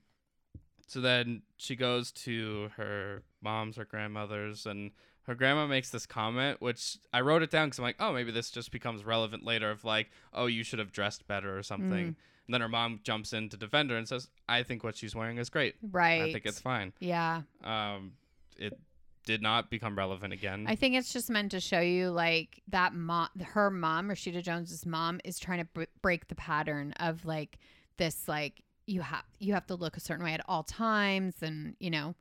[0.88, 4.92] so then she goes to her mom's or grandmother's, and
[5.24, 8.32] her grandma makes this comment, which I wrote it down because I'm like, oh, maybe
[8.32, 12.08] this just becomes relevant later of like, oh, you should have dressed better or something.
[12.08, 12.16] Mm.
[12.46, 15.16] And then her mom jumps in to defend her and says, I think what she's
[15.16, 15.76] wearing is great.
[15.82, 16.22] Right.
[16.24, 16.92] I think it's fine.
[17.00, 17.44] Yeah.
[17.64, 18.14] Um,
[18.58, 18.78] it
[19.26, 20.66] did not become relevant again.
[20.68, 24.86] I think it's just meant to show you like that mom, her mom, Rashida Jones's
[24.86, 27.60] mom, is trying to br- break the pattern of like
[27.96, 31.76] this like you have you have to look a certain way at all times, and
[31.80, 32.16] you know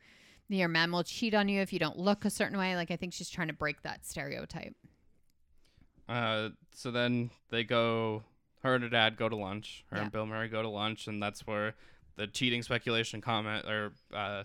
[0.55, 2.77] your man will cheat on you if you don't look a certain way.
[2.77, 4.75] Like I think she's trying to break that stereotype.
[6.09, 8.23] Uh, so then they go.
[8.63, 9.85] Her and her dad go to lunch.
[9.91, 10.03] Her Yeah.
[10.05, 11.75] and Bill Murray go to lunch, and that's where
[12.17, 14.45] the cheating speculation comment or uh,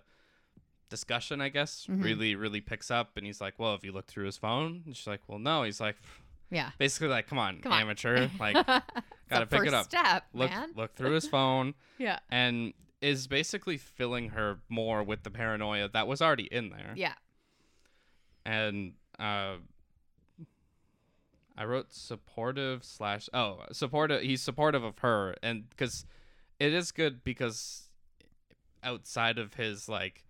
[0.89, 2.03] discussion, I guess, Mhm.
[2.03, 3.15] really, really picks up.
[3.17, 5.63] And he's like, "Well, have you looked through his phone?" And she's like, "Well, no."
[5.63, 5.97] He's like,
[6.49, 6.71] Yeah.
[6.79, 7.81] basically, like, "Come on, Come on.
[7.81, 8.55] amateur, like,
[9.29, 9.85] gotta pick it first up.
[9.85, 10.71] Step, look, man.
[10.75, 12.19] look through his phone." Yeah.
[12.29, 16.93] And is basically filling her more with the paranoia that was already in there.
[16.95, 17.13] Yeah.
[18.45, 19.55] and uh,
[21.57, 24.21] I wrote supportive slash oh supportive.
[24.21, 26.05] He's supportive of her, and because
[26.59, 27.89] it is good because
[28.83, 30.23] outside of his like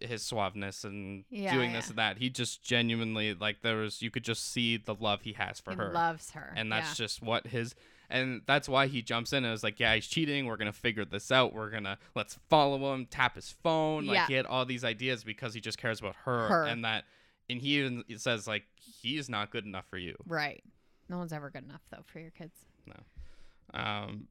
[0.00, 1.90] his suaveness and Yeah, doing this yeah.
[1.90, 5.34] and that, he just genuinely like there was you could just see the love he
[5.34, 6.52] has for he her, loves her.
[6.56, 7.04] and that's yeah.
[7.04, 7.74] just what his.
[8.10, 10.46] And that's why he jumps in and is like, "Yeah, he's cheating.
[10.46, 11.52] We're gonna figure this out.
[11.54, 14.06] We're gonna let's follow him, tap his phone.
[14.06, 14.26] Like Yeah.
[14.26, 16.64] he had all these ideas because he just cares about her, Her.
[16.64, 17.04] and that
[17.50, 20.16] and he even says like he's not good enough for you.
[20.26, 20.62] right.
[21.08, 22.54] No one's ever good enough though for your kids.
[22.86, 23.78] No.
[23.78, 24.28] Um,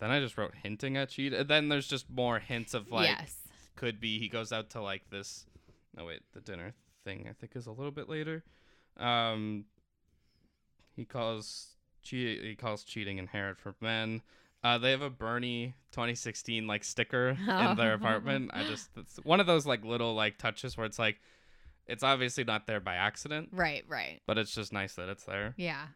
[0.00, 1.32] then I just wrote hinting at cheat.
[1.32, 3.36] and Then there's just more hints of like yes.
[3.76, 5.46] could be he goes out to like this.
[5.96, 6.74] No wait, the dinner
[7.04, 8.42] thing I think is a little bit later.
[8.96, 9.64] Um,
[10.96, 11.73] he calls
[12.04, 14.22] che- he calls cheating inherent for men.
[14.62, 18.50] Uh, they have a Bernie 2016 like sticker in their apartment.
[18.54, 21.20] I just it's one of those like little like touches where it's like
[21.86, 24.22] it's obviously not there by accident, Right, right.
[24.26, 25.52] but it's just nice that it's there.
[25.58, 25.86] Yeah.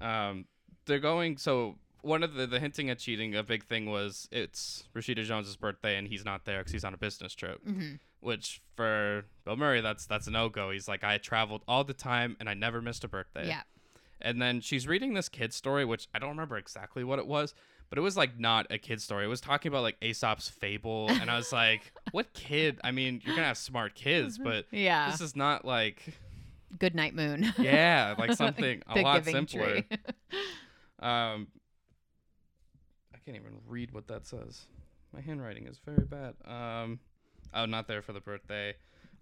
[0.00, 0.44] Um,
[0.86, 3.34] they're going so one of the the hinting at cheating.
[3.34, 6.92] A big thing was it's Rashida Jones's birthday and he's not there because he's on
[6.94, 7.60] a business trip.
[7.64, 10.70] hmm Which for Bill Murray, that's that's a no go.
[10.70, 13.48] He's like, I traveled all the time and I never missed a birthday.
[13.48, 13.62] Yeah.
[14.22, 17.54] And then she's reading this kid story, which I don't remember exactly what it was,
[17.88, 19.24] but it was like not a kid story.
[19.24, 22.78] It was talking about like Aesop's fable, and I was like, what kid?
[22.84, 25.10] I mean, you're gonna have smart kids, but Yeah.
[25.10, 26.14] this is not like
[26.78, 27.52] Good night, moon.
[27.58, 29.82] yeah, like something a lot simpler.
[31.00, 31.48] Um,
[33.12, 34.66] I can't even read what that says.
[35.12, 36.34] My handwriting is very bad.
[36.44, 37.00] Um,
[37.54, 38.74] oh, not there for the birthday.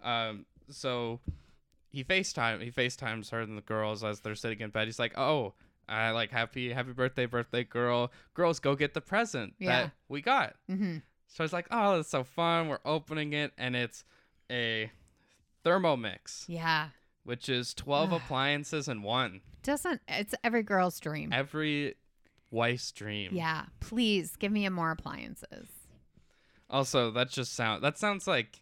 [0.03, 1.19] Um, so
[1.91, 4.87] he FaceTime he FaceTimes her and the girls as they're sitting in bed.
[4.87, 5.53] He's like, "Oh,
[5.87, 8.11] I like happy happy birthday, birthday girl.
[8.33, 9.67] Girls, go get the present Yeah.
[9.83, 10.97] that we got." hmm
[11.27, 12.67] So it's like, "Oh, that's so fun.
[12.69, 14.03] We're opening it, and it's
[14.51, 14.91] a
[15.65, 16.89] Thermomix, Yeah.
[17.23, 19.41] which is twelve appliances in one.
[19.63, 21.33] Doesn't it's every girl's dream.
[21.33, 21.95] Every
[22.51, 23.65] wife's dream." yeah.
[23.79, 25.69] Please give me more appliances.
[26.69, 28.61] Also, that just sound that sounds like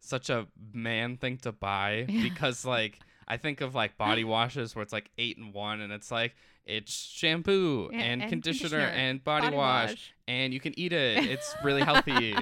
[0.00, 4.82] such a man thing to buy because like I think of like body washes where
[4.82, 6.34] it's like eight and one and it's like
[6.66, 10.14] it's shampoo Yeah, and, and conditioner, conditioner, and body, Body wash, wash.
[10.28, 11.24] and you can eat it.
[11.30, 12.34] It's really healthy.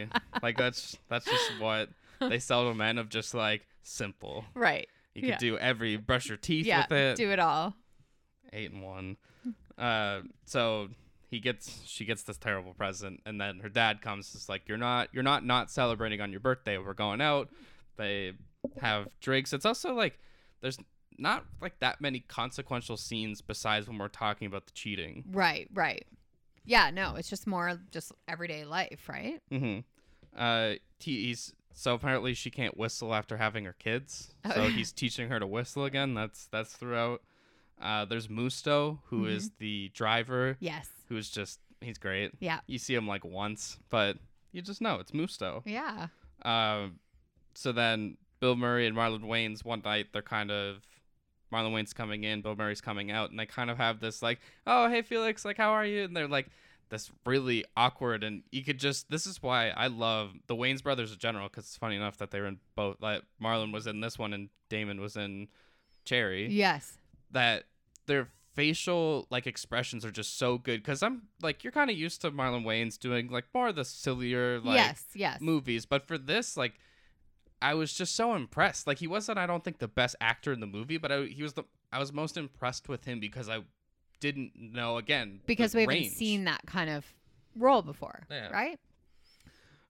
[0.43, 1.89] like that's that's just what
[2.21, 4.45] they sell to men of just like simple.
[4.55, 4.89] Right.
[5.15, 6.83] You can do every brush your teeth Yeah.
[6.89, 7.17] with it.
[7.17, 7.75] Do it all.
[8.53, 9.17] eight and one.
[9.77, 10.89] Uh, so
[11.31, 14.35] he gets she gets this terrible present, and then her dad comes.
[14.35, 16.79] It's like you're not you're not not celebrating on your birthday.
[16.79, 17.51] We're going out.
[17.97, 18.33] They
[18.81, 19.53] have drinks.
[19.53, 20.19] It's also like
[20.61, 20.79] there's
[21.19, 25.25] not like that many consequential scenes besides when we're talking about the cheating.
[25.31, 25.69] Right.
[25.75, 26.07] Right.
[26.65, 26.91] Yeah.
[26.91, 29.41] No, it's just more just everyday life, right?
[29.51, 29.81] Mm-hmm.
[30.37, 34.35] Uh, he, he's so apparently she can't whistle after having her kids.
[34.45, 36.15] Oh, So he's teaching her to whistle again.
[36.15, 37.23] That's that's throughout.
[37.81, 40.57] Uh, there's Musto, who is the driver.
[40.61, 40.89] Yes.
[41.09, 42.33] who's just he's great.
[42.41, 42.61] Yeah.
[42.67, 44.17] You see him like once, but
[44.53, 45.63] you just know it's Musto.
[45.65, 46.09] Yeah.
[46.43, 46.99] Um,
[47.55, 50.79] so then Bill Murray and Marlon Wayans one night they're kind of
[51.53, 54.41] Marlon Wayans coming in, Bill Murray's coming out, and they kind of have this like,
[54.67, 56.05] oh hey Felix, like how are you?
[56.05, 56.49] And they're like
[56.91, 61.13] this really awkward, and you could just this is why I love the Wayans brothers
[61.13, 62.97] in general because it's funny enough that they were in both.
[63.01, 65.49] Like Marlon was in this one and Damon was in
[66.05, 66.98] Cherry Yes.
[67.31, 67.65] That
[68.07, 72.21] their facial like expressions are just so good because I'm like you're kind of used
[72.23, 75.05] to Marlon Wayans doing like more of the sillier like yes.
[75.15, 75.41] Yes.
[75.41, 76.75] movies, but for this like
[77.63, 78.87] I was just so impressed.
[78.87, 81.43] Like he wasn't I don't think the best actor in the movie, but I, he
[81.43, 83.61] was the I was most impressed with him because I
[84.21, 86.13] didn't know again because we haven't range.
[86.15, 87.07] seen that kind of
[87.55, 88.49] role before, Yeah.
[88.51, 88.79] right?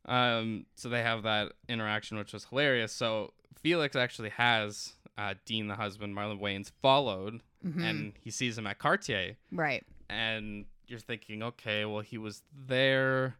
[0.04, 2.92] Um, so they have that interaction, which was hilarious.
[2.92, 7.82] So Felix actually has uh, Dean, the husband, Marlon Wayans, followed, Mhm.
[7.82, 9.36] and he sees him at Cartier.
[9.52, 9.84] right.
[10.10, 13.36] and you're thinking, okay, well, he was there.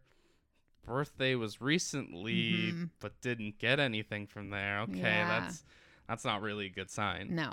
[0.85, 2.89] Birthday was recently, Mhm.
[2.99, 4.81] but didn't get anything from there.
[4.81, 5.39] Okay, Yeah.
[5.39, 5.63] that's
[6.07, 7.33] that's not really a good sign.
[7.35, 7.51] No.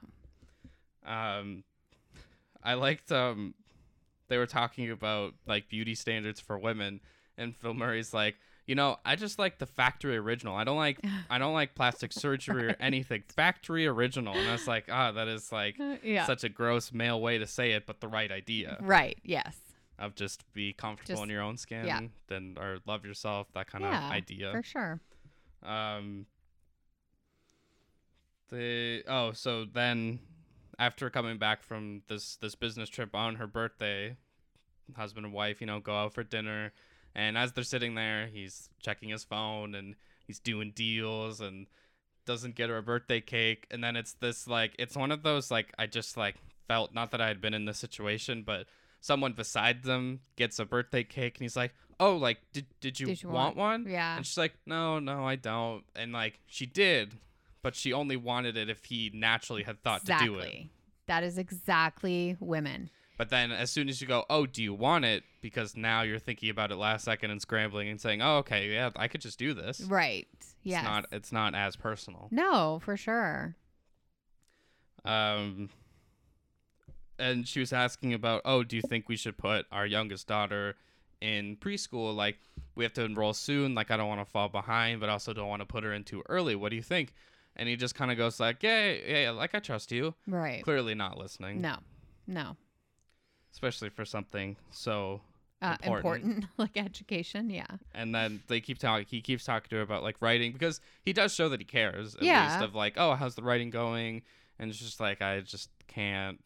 [1.05, 1.65] Um,
[2.63, 3.55] I liked um,
[4.29, 7.01] they were talking about like beauty standards for women,
[7.39, 8.37] and Bill Murray's like,
[8.67, 10.57] you know, I just like the factory original.
[10.57, 11.01] I don't like
[11.31, 13.23] I don't like plastic surgery or anything.
[13.29, 16.27] Factory original, and I was like, ah, that is like yeah.
[16.27, 19.19] such a gross male way to say it, but the right idea right.
[19.23, 19.57] Yes.
[19.99, 22.01] of just be comfortable Just- in your own skin yeah.
[22.29, 25.01] then or love yourself that kind Yeah, of idea For sure.
[25.63, 26.27] um
[28.49, 30.21] the oh so then
[30.79, 34.17] after coming back from this this business trip on her birthday
[34.97, 36.73] husband and wife you know go out for dinner
[37.17, 41.67] and as they're sitting there he's checking his phone and he's doing deals and
[42.27, 45.51] doesn't get her a birthday cake and then it's this like it's one of those
[45.51, 46.37] like i just like
[46.69, 48.67] felt not that i had been in this situation but
[49.01, 53.07] someone beside them gets a birthday cake and he's like oh like did, did you
[53.07, 54.17] Did you want, want- one Yeah.
[54.17, 57.15] and she's like no no i don't and like she did
[57.63, 60.29] but she only wanted it if he naturally had thought exactly.
[60.29, 60.67] to do it
[61.07, 62.91] That is exactly women.
[63.17, 66.19] But then as soon as you go oh do you want it because now you're
[66.19, 69.39] thinking about it last second and scrambling and saying oh okay yeah i could just
[69.39, 70.27] do this Right.
[70.63, 70.79] Yeah.
[70.79, 73.57] it's not it's not as personal no, for sure.
[75.05, 75.71] um
[77.19, 80.77] and she was asking about oh do you think we should put our youngest daughter
[81.21, 82.15] in preschool.
[82.15, 82.37] Like,
[82.75, 83.75] we have to enroll soon.
[83.75, 86.05] Like, I don't want to fall behind, but also don't want to put her in
[86.05, 86.55] too early.
[86.55, 87.15] What do you think?
[87.57, 90.15] And he just kind of goes like, yeah, yeah, yeah, like I trust you.
[90.27, 90.63] Right.
[90.63, 91.77] Clearly not listening, No.
[92.27, 92.57] No.
[93.57, 95.23] Especially for something so.
[95.63, 96.23] Uh, Important.
[96.25, 96.45] important.
[96.59, 97.49] like education.
[97.49, 97.65] Yeah.
[97.95, 99.07] And then they keep talking.
[99.09, 102.15] He keeps talking to her about like writing because he does show that he cares.
[102.15, 102.45] At Yeah.
[102.53, 104.21] least of like, oh, how's the writing going?
[104.59, 106.39] And it's just like I just can't,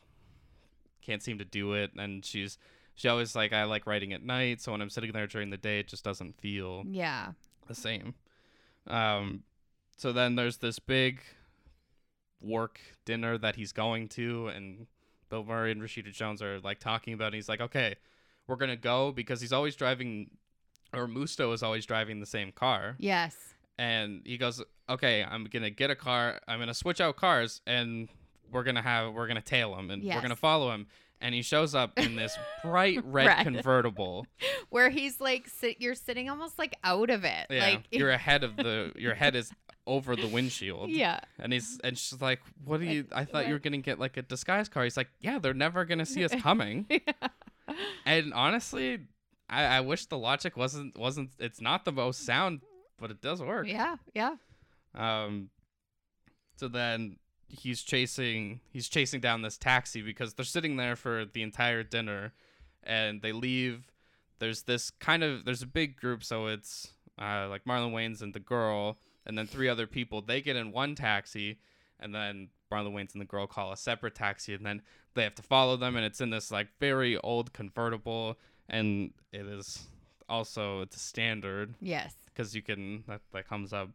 [1.03, 1.91] can't seem to do it.
[1.99, 2.57] And she's
[2.95, 4.61] she always like I like writing at night.
[4.61, 7.33] So when I'm sitting there during the day, it just doesn't feel Yeah.
[7.67, 8.15] the same.
[8.87, 9.43] Um,
[9.97, 11.21] so then there's this big
[12.41, 14.87] work dinner that he's going to, and
[15.31, 17.33] Bill Murray and Rashida Jones are like talking about.
[17.33, 17.37] It.
[17.37, 17.95] He's like, okay,
[18.47, 20.31] we're gonna go because he's always driving,
[20.93, 23.37] or Musto is always driving the same car, Yes.
[23.79, 26.41] and he goes, okay, I'm gonna get a car.
[26.47, 28.09] I'm gonna switch out cars, and
[28.51, 30.89] we're gonna have we're gonna tail him, and we're gonna follow him.
[31.23, 33.43] And he shows up in this bright red, Red.
[33.45, 34.27] convertible.
[34.71, 37.47] Where he's like, sit, you're sitting almost like out of it.
[37.51, 38.93] Yeah, Like, you're ahead of the.
[38.97, 39.53] Your head is
[39.87, 40.89] over the windshield.
[40.91, 41.21] yeah.
[41.39, 43.07] And he's and she's like, "What do you?
[43.13, 45.85] I thought you were gonna get like a disguise car." He's like, "Yeah, they're never
[45.85, 46.87] gonna see us coming."
[48.07, 49.01] and honestly,
[49.49, 51.31] I, I wish the logic wasn't wasn't.
[51.39, 52.61] It's not the most sound,
[52.99, 53.67] but it does work.
[53.67, 53.97] yeah.
[54.15, 54.37] Yeah.
[54.95, 55.51] Um.
[56.57, 57.17] So then
[57.51, 62.33] he's chasing he's chasing down this taxi because they're sitting there for the entire dinner,
[62.83, 63.91] and they leave.
[64.39, 68.33] There's this kind of there's a big group, so it's uh, like Marlon Wayans and
[68.33, 70.23] the girl, and then three other people.
[70.23, 71.59] They get in one taxi,
[71.99, 74.81] and then Marlon Wayans and the girl call a separate taxi, and then
[75.15, 78.39] they have to follow them, and it's in this like very old convertible,
[78.69, 79.87] and it is
[80.29, 82.15] also it's a standard Yes.
[82.27, 83.91] because you can that that comes up.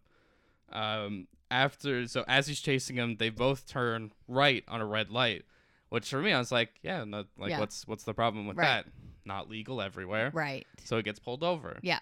[0.71, 5.43] Um, after so as he's chasing him, they both turn right on a red light,
[5.89, 7.59] which for me I was like, yeah, no, like Yeah.
[7.59, 8.83] what's what's the problem with Right.
[8.83, 8.87] that?
[9.25, 10.31] Not legal everywhere.
[10.33, 10.65] Right.
[10.83, 11.79] So he gets pulled over.
[11.81, 11.99] Yeah.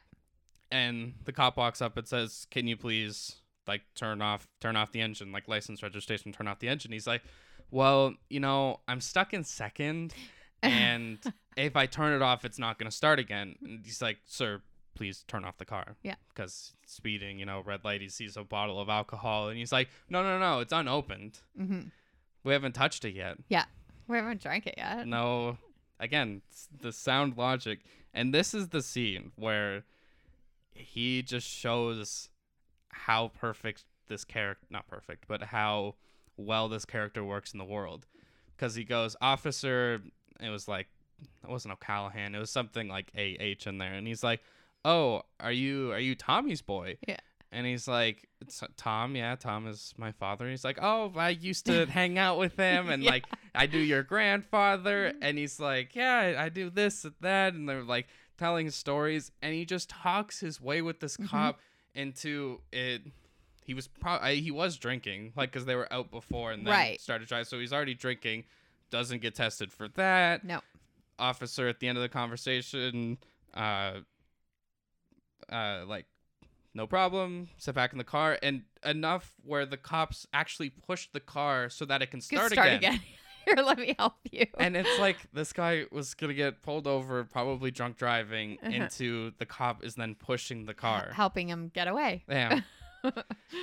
[0.71, 3.35] And the cop walks up and says, "Can you please
[3.67, 7.05] like turn off turn off the engine, like license registration, turn off the engine?" He's
[7.07, 7.21] like,
[7.69, 10.13] "Well, you know, I'm stuck in second,
[10.63, 11.19] and
[11.55, 14.61] if I turn it off, it's not going to start again." And he's like, "Sir,
[14.95, 16.15] please turn off the car." Yeah.
[16.29, 18.01] Because speeding, you know, red light.
[18.01, 21.39] He sees a bottle of alcohol, and he's like, "No, no, no, it's unopened.
[21.57, 21.81] hmm
[22.43, 23.65] We haven't touched it yet." Yeah.
[24.07, 25.07] We haven't drank it yet.
[25.07, 25.57] no
[25.99, 26.41] again
[26.81, 27.79] the sound logic
[28.13, 29.85] and this is the scene where
[30.73, 32.29] he just shows
[32.89, 35.95] how perfect this character not perfect but how
[36.35, 38.05] well this character works in the world
[38.57, 40.01] because he goes officer
[40.41, 40.87] it was like
[41.43, 44.41] it wasn't o'callahan it was something like ah in there and he's like
[44.85, 47.17] oh are you are you tommy's boy Yeah.
[47.51, 51.29] and he's like it's tom yeah tom is my father And he's like oh i
[51.29, 53.11] used to hang out with him and Yeah.
[53.11, 53.25] like
[53.55, 57.83] I do your grandfather, and he's like, yeah, I, do this and that, and they're
[57.83, 61.27] like telling stories, and he just talks his way with this Mhm.
[61.29, 61.59] cop
[61.93, 63.03] into it.
[63.63, 66.99] He was probably he was drinking, like because they were out before and then Right.
[66.99, 68.45] started driving, so he's already drinking.
[68.89, 70.43] Doesn't get tested for that.
[70.43, 70.61] No.
[71.19, 73.19] Officer at the end of the conversation,
[73.53, 73.99] uh,
[75.51, 76.05] uh, like
[76.73, 77.49] no problem.
[77.57, 81.85] Sit back in the car, and enough where the cops actually push the car so
[81.85, 82.77] that it can start, start again.
[82.95, 82.99] again.
[83.45, 84.45] Here, let me help you.
[84.57, 88.71] And it's like this guy was gonna get pulled over, probably drunk driving, Uh-huh.
[88.71, 91.11] into the cop is then pushing the car.
[91.13, 92.23] helping him get away.
[92.29, 92.61] Yeah.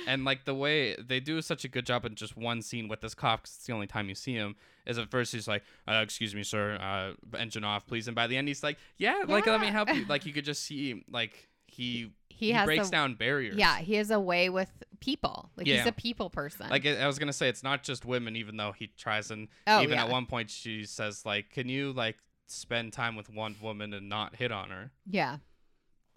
[0.07, 3.01] and like the way they do such a good job in just one scene with
[3.01, 4.55] this cop, 'cause it's the only time you see him,
[4.85, 8.27] is at first he's like, uh, "Excuse me, sir, uh, engine off, please." And by
[8.27, 11.03] the end, he's like, "Yeah, like let me help you." Like you could just see
[11.09, 13.55] like he He, he, has breaks a, down barriers.
[13.55, 14.69] Yeah, he has a way with
[14.99, 15.51] people.
[15.55, 16.69] Like he's a people person.
[16.69, 19.81] Like I was gonna say, it's not just women, even though he tries and oh
[19.81, 22.17] even yeah, at one point she says like, "Can you like
[22.47, 25.37] spend time with one woman and not hit on her?" yeah.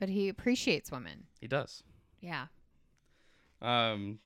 [0.00, 1.28] But he appreciates women.
[1.40, 1.84] He does.
[2.20, 2.46] Yeah.
[3.62, 4.18] Um,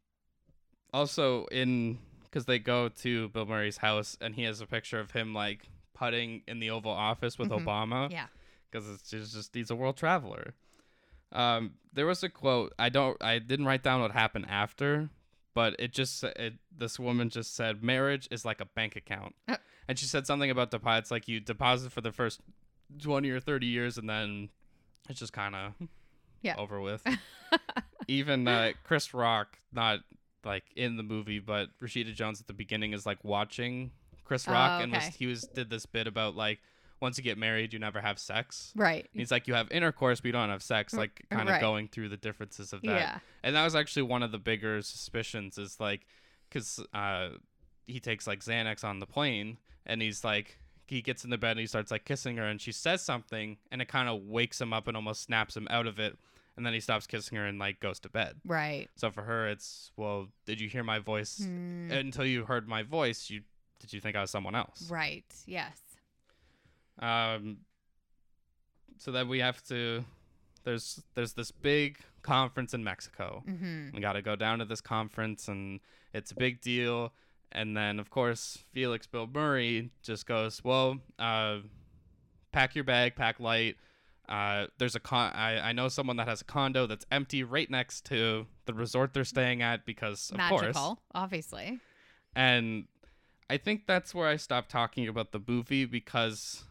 [0.92, 5.10] also in because they go to Bill Murray's house and he has a picture of
[5.12, 7.64] him like putting in the Oval Office with Mhm.
[7.64, 8.10] Obama.
[8.10, 8.26] Yeah.
[8.70, 10.54] Because it's just, just he's a world traveler.
[11.32, 12.72] Um, there was a quote.
[12.78, 13.16] I don't.
[13.22, 15.10] I didn't write down what happened after,
[15.54, 19.56] but it just it, this woman just said marriage is like a bank account, Uh.
[19.88, 22.40] and she said something about deposits like you deposit for the first
[23.02, 24.48] twenty or thirty years and then
[25.10, 25.72] it's just kind of
[26.42, 26.56] Yeah.
[26.56, 27.02] over with.
[28.08, 30.00] Even uh, Chris Rock, not
[30.44, 33.90] like in the movie, but Rashida Jones at the beginning is like watching
[34.24, 36.60] Chris Oh, Rock and was he was did this bit about like
[37.00, 38.72] once you get married, you never have sex.
[38.76, 39.06] right.
[39.12, 40.92] And He's like, you have intercourse, but you don't have sex.
[40.94, 41.60] Like, kind of right.
[41.60, 42.88] going through the differences of that.
[43.00, 43.18] Yeah.
[43.42, 46.06] And that was actually one of the bigger suspicions is like,
[46.48, 47.30] because uh,
[47.86, 51.52] he takes like Xanax on the plane, and he's like, he gets in the bed
[51.52, 54.58] and he starts like kissing her and she says something and it kind of wakes
[54.58, 56.16] him up and almost snaps him out of it
[56.56, 58.36] and then he stops kissing her and like goes to bed.
[58.46, 58.88] Right.
[58.96, 61.90] So for her it's well, did you hear my voice Hmm.
[61.92, 63.42] until you heard my voice, you
[63.80, 64.90] did you think I was someone else?
[64.90, 65.26] Right.
[65.44, 65.78] Yes.
[67.00, 67.58] Um
[68.96, 70.04] so then we have to
[70.64, 73.42] there's there's this big conference in Mexico.
[73.48, 73.90] Mm-hmm.
[73.94, 75.80] We got to go down to this conference, and
[76.12, 77.12] it's a big deal.
[77.50, 81.58] And then, of course, Felix Bill Murray just goes, "Well, uh,
[82.52, 83.76] pack your bag, pack light.
[84.28, 85.32] Uh, there's a con.
[85.32, 89.14] I, I know someone that has a condo that's empty right next to the resort
[89.14, 90.96] they're staying at because, of Magical, course.
[91.14, 91.80] obviously.
[92.36, 92.84] And
[93.48, 96.64] I think that's where I stopped talking about the movie because."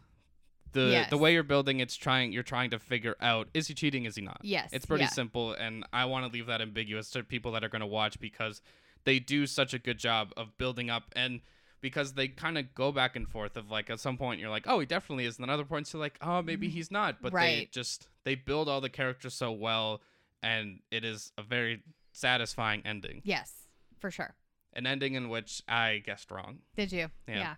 [0.72, 1.10] The, Yes.
[1.10, 4.16] the way you're building it's trying you're trying to figure out is he cheating is
[4.16, 4.70] he not Yes.
[4.72, 5.10] it's pretty yeah.
[5.10, 8.20] simple, and I want to leave that ambiguous to people that are going to watch
[8.20, 8.60] because
[9.04, 11.40] they do such a good job of building up and
[11.80, 14.64] because they kind of go back and forth of like at some point you're like
[14.66, 16.74] oh he definitely is and then other points you're like oh maybe mm-hmm.
[16.74, 20.02] he's not but they just they build all the characters so well
[20.42, 23.52] and it is a very satisfying ending Yes,
[23.98, 24.34] for sure.
[24.72, 27.08] an ending in which i guessed wrong Did you?
[27.26, 27.54] Yeah.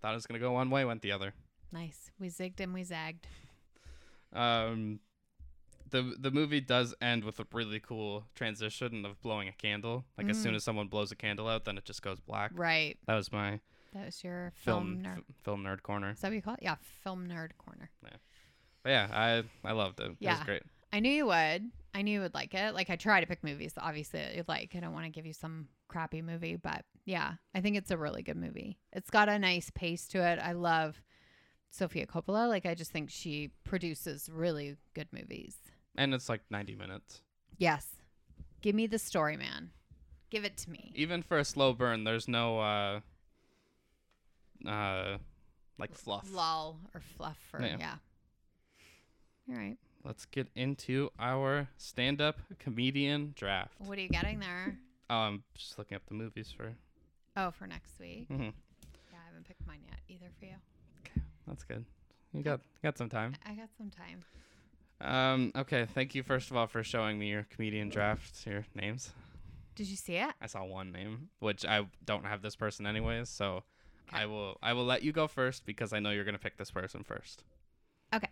[0.00, 1.34] thought it was going to go one way went the other
[1.72, 2.10] Nice.
[2.18, 3.26] We zigged and we zagged.
[4.32, 5.00] um
[5.90, 10.04] the the movie does end with a really cool transition of blowing a candle.
[10.16, 10.56] Like as soon Mm.
[10.56, 12.52] as someone blows a candle out, then it just goes black.
[12.54, 12.96] Right.
[13.06, 13.58] That was my
[13.92, 15.18] That was your film, film nerd.
[15.18, 16.10] f- film nerd corner.
[16.10, 16.60] Is that what you call it?
[16.62, 17.90] Yeah, film nerd corner.
[18.02, 20.04] But yeah, I I loved it.
[20.04, 20.44] It was Yeah.
[20.44, 20.62] great.
[20.92, 21.70] I knew you would.
[21.92, 22.72] I knew you would like it.
[22.72, 24.76] Like I try to pick movies, obviously you like.
[24.76, 27.96] I don't want to give you some crappy movie, but yeah, I think it's a
[27.98, 28.78] really good movie.
[28.92, 30.38] It's got a nice pace to it.
[30.38, 31.02] I love
[31.70, 32.48] Sofia Coppola.
[32.48, 35.56] Like I just think she produces really good movies.
[35.96, 37.22] And it's like 90 minutes.
[37.58, 37.86] Yes.
[38.62, 39.70] Give me the story, man.
[40.30, 40.92] Give it to me.
[40.94, 43.00] Even for a slow burn, there's no uh
[44.66, 45.18] uh
[45.78, 46.28] like fluff.
[46.32, 47.76] Lull or fluff or Yeah.
[47.78, 47.94] yeah.
[49.48, 49.76] All right.
[50.04, 53.74] Let's get into our stand-up comedian draft.
[53.80, 54.78] What are you getting there?
[55.10, 56.72] Oh, I'm just looking up the movies for.
[57.36, 58.28] Oh, for next week.
[58.30, 58.52] Mhm.
[59.12, 60.54] Yeah, I haven't picked mine yet either for you.
[61.50, 61.84] That's good.
[62.32, 63.34] You got got some time.
[63.44, 64.24] I got some time.
[65.00, 69.12] Um, okay, thank you first of all for showing me your comedian draft, your names.
[69.74, 70.30] Did you see it?
[70.40, 73.64] I saw one name, which I don't have this person anyways, so
[74.08, 74.22] Okay.
[74.22, 76.70] I will I will let you go first because I know you're gonna pick this
[76.70, 77.42] person first.
[78.14, 78.28] Okay.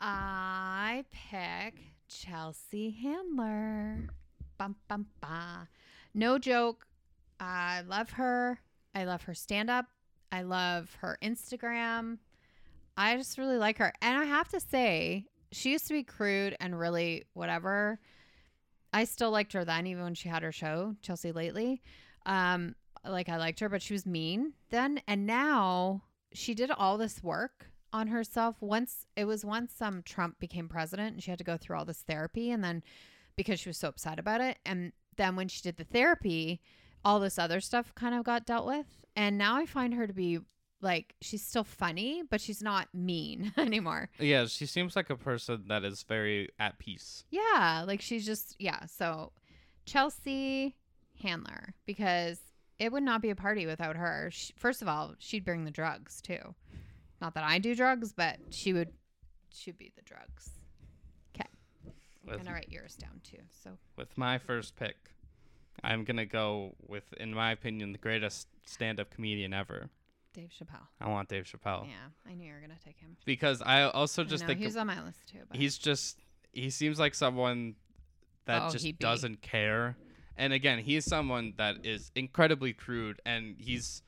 [0.00, 4.08] I pick Chelsea Handler.
[4.58, 5.68] Bum bum ba.
[6.12, 6.86] No joke.
[7.40, 8.60] I love her.
[8.94, 9.86] I love her stand up.
[10.34, 12.18] I love her Instagram.
[12.96, 13.92] I just really like her.
[14.02, 18.00] And I have to say, she used to be crude and really whatever.
[18.92, 21.82] I still liked her then, even when she had her show, Chelsea Lately.
[22.26, 22.74] Um,
[23.06, 25.00] like I liked her, but she was mean then.
[25.06, 28.56] And now she did all this work on herself.
[28.60, 31.84] Once it was once um Trump became president and she had to go through all
[31.84, 32.82] this therapy and then
[33.36, 34.58] because she was so upset about it.
[34.66, 36.60] And then when she did the therapy,
[37.04, 38.86] all this other stuff kind of got dealt with.
[39.16, 40.40] And now I find her to be
[40.80, 44.10] like she's still funny, but she's not mean anymore.
[44.18, 47.24] Yeah, she seems like a person that is very at peace.
[47.30, 48.86] Yeah, like she's just yeah.
[48.86, 49.32] So
[49.86, 50.76] Chelsea
[51.22, 52.40] Handler because
[52.78, 54.28] it would not be a party without her.
[54.32, 56.54] She, first of all, she'd bring the drugs too.
[57.20, 58.90] Not that I do drugs, but she would
[59.54, 60.50] she'd be the drugs.
[61.34, 61.48] Okay.
[62.30, 63.42] I'm gonna write yours down too.
[63.62, 64.96] So with my first pick,
[65.82, 69.90] I'm gonna go with, in my opinion, the greatest stand-up comedian ever.
[70.32, 70.86] Dave Chappelle.
[71.00, 73.16] I want Dave Chappelle Yeah, I knew you were gonna take him.
[73.24, 75.38] because I also I just know, think he's on my list too.
[75.48, 76.18] But he's just
[76.52, 77.76] he seems like someone
[78.46, 79.96] that Oh, just doesn't care
[80.36, 84.02] and again he's someone that is incredibly crude and he's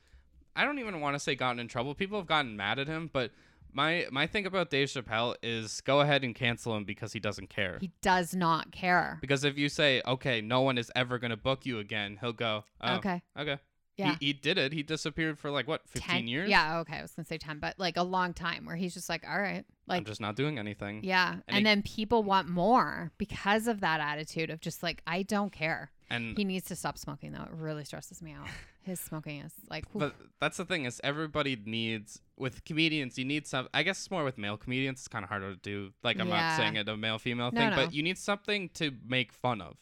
[0.55, 3.09] i don't even want to say gotten in trouble people have gotten mad at him
[3.11, 3.31] but
[3.73, 7.49] my my thing about dave chappelle is go ahead and cancel him because he doesn't
[7.49, 9.17] care he does not care.
[9.21, 12.33] because if you say okay no one is ever going to book you again he'll
[12.33, 13.57] go oh, okay Okay.
[13.97, 14.15] Yeah.
[14.19, 16.97] he, he did it he disappeared for like what 15 10 years Yeah, okay.
[16.97, 19.39] I was gonna say ten, but like a long time where he's just like, all
[19.41, 21.31] right, like, i'm just not doing anything Yeah.
[21.31, 25.23] And And, he- then people want more because of that attitude of just like, I
[25.23, 25.91] don't care.
[26.09, 27.43] And He needs to stop smoking though.
[27.43, 28.47] It really stresses me out.
[28.83, 29.99] His smoking is like, oof.
[29.99, 34.23] But that's the thing is everybody needs with comedians you need some I guess more
[34.23, 36.39] with male comedians it's kind of harder to do like I'm Yeah.
[36.49, 37.75] not saying it a male female No, thing no.
[37.75, 39.75] but you need something to make fun of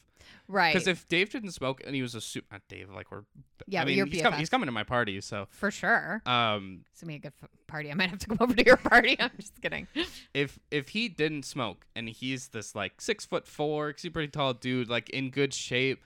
[0.48, 0.74] right.
[0.74, 3.26] because if Dave didn't smoke and he was a suit not Dave like we're
[3.68, 6.22] yeah, I mean he's, com- he's coming to my party so for sure.
[6.26, 7.92] um It's gonna be a good f- party.
[7.92, 9.18] I might have to come over to your party.
[9.20, 9.88] I'm just kidding.
[10.34, 14.30] if if he didn't smoke and he's this like six foot four he's a pretty
[14.32, 16.02] tall dude like in good shape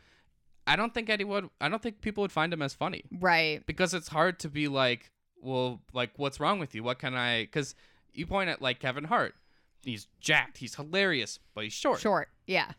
[0.68, 3.66] I don't think anyone I don't think people would find him as funny Right.
[3.66, 6.84] because it's hard to be like well, like, what's wrong with you?
[6.84, 7.44] What can I?
[7.44, 7.74] Because
[8.14, 9.36] you point at like Kevin Hart.
[9.84, 10.58] He's jacked.
[10.58, 12.02] He's hilarious, but he's short.
[12.02, 12.28] Short.
[12.46, 12.72] Yeah.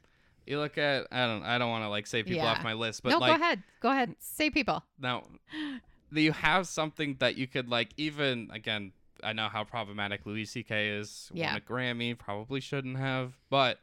[0.47, 2.51] You look at I don't I don't want to like say people Yeah.
[2.53, 3.63] off my list, but no, like go ahead.
[3.81, 4.15] Go ahead.
[4.19, 4.85] Say people.
[4.99, 5.25] now
[6.13, 10.89] you have something that you could like even again I know how problematic Louis C.K.
[10.91, 11.31] is.
[11.33, 11.53] Yeah.
[11.53, 13.79] Won a Grammy, probably shouldn't have, but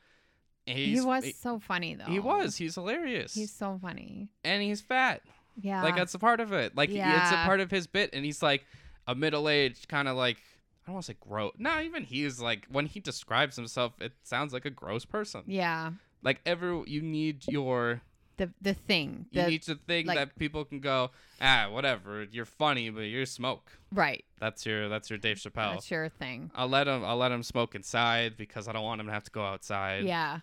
[0.68, 2.05] he's he was he, so funny though.
[2.05, 4.30] he was he's hilarious He's so funny.
[4.43, 5.22] and he's fat.
[5.59, 5.84] Yeah.
[5.84, 6.76] Like that's a part of it.
[6.76, 8.65] Like it's a part of his bit, and he's like
[9.07, 11.53] a middle-aged kind of like I don't want to say gross.
[11.57, 15.43] No, even he's like when he describes himself, it sounds like a gross person.
[15.47, 15.91] yeah.
[16.24, 18.01] Like every you need your
[18.38, 19.26] The the thing.
[19.32, 21.11] you The, need the thing like- that people can go
[21.41, 23.72] ah whatever you're funny but you're smoke.
[23.91, 24.24] right.
[24.39, 25.74] That's your that's your Dave Chappelle.
[25.74, 26.51] That's your thing.
[26.55, 29.24] I'll let him I'll let him smoke inside because I don't want him to have
[29.26, 30.03] to go outside.
[30.05, 30.39] Yeah.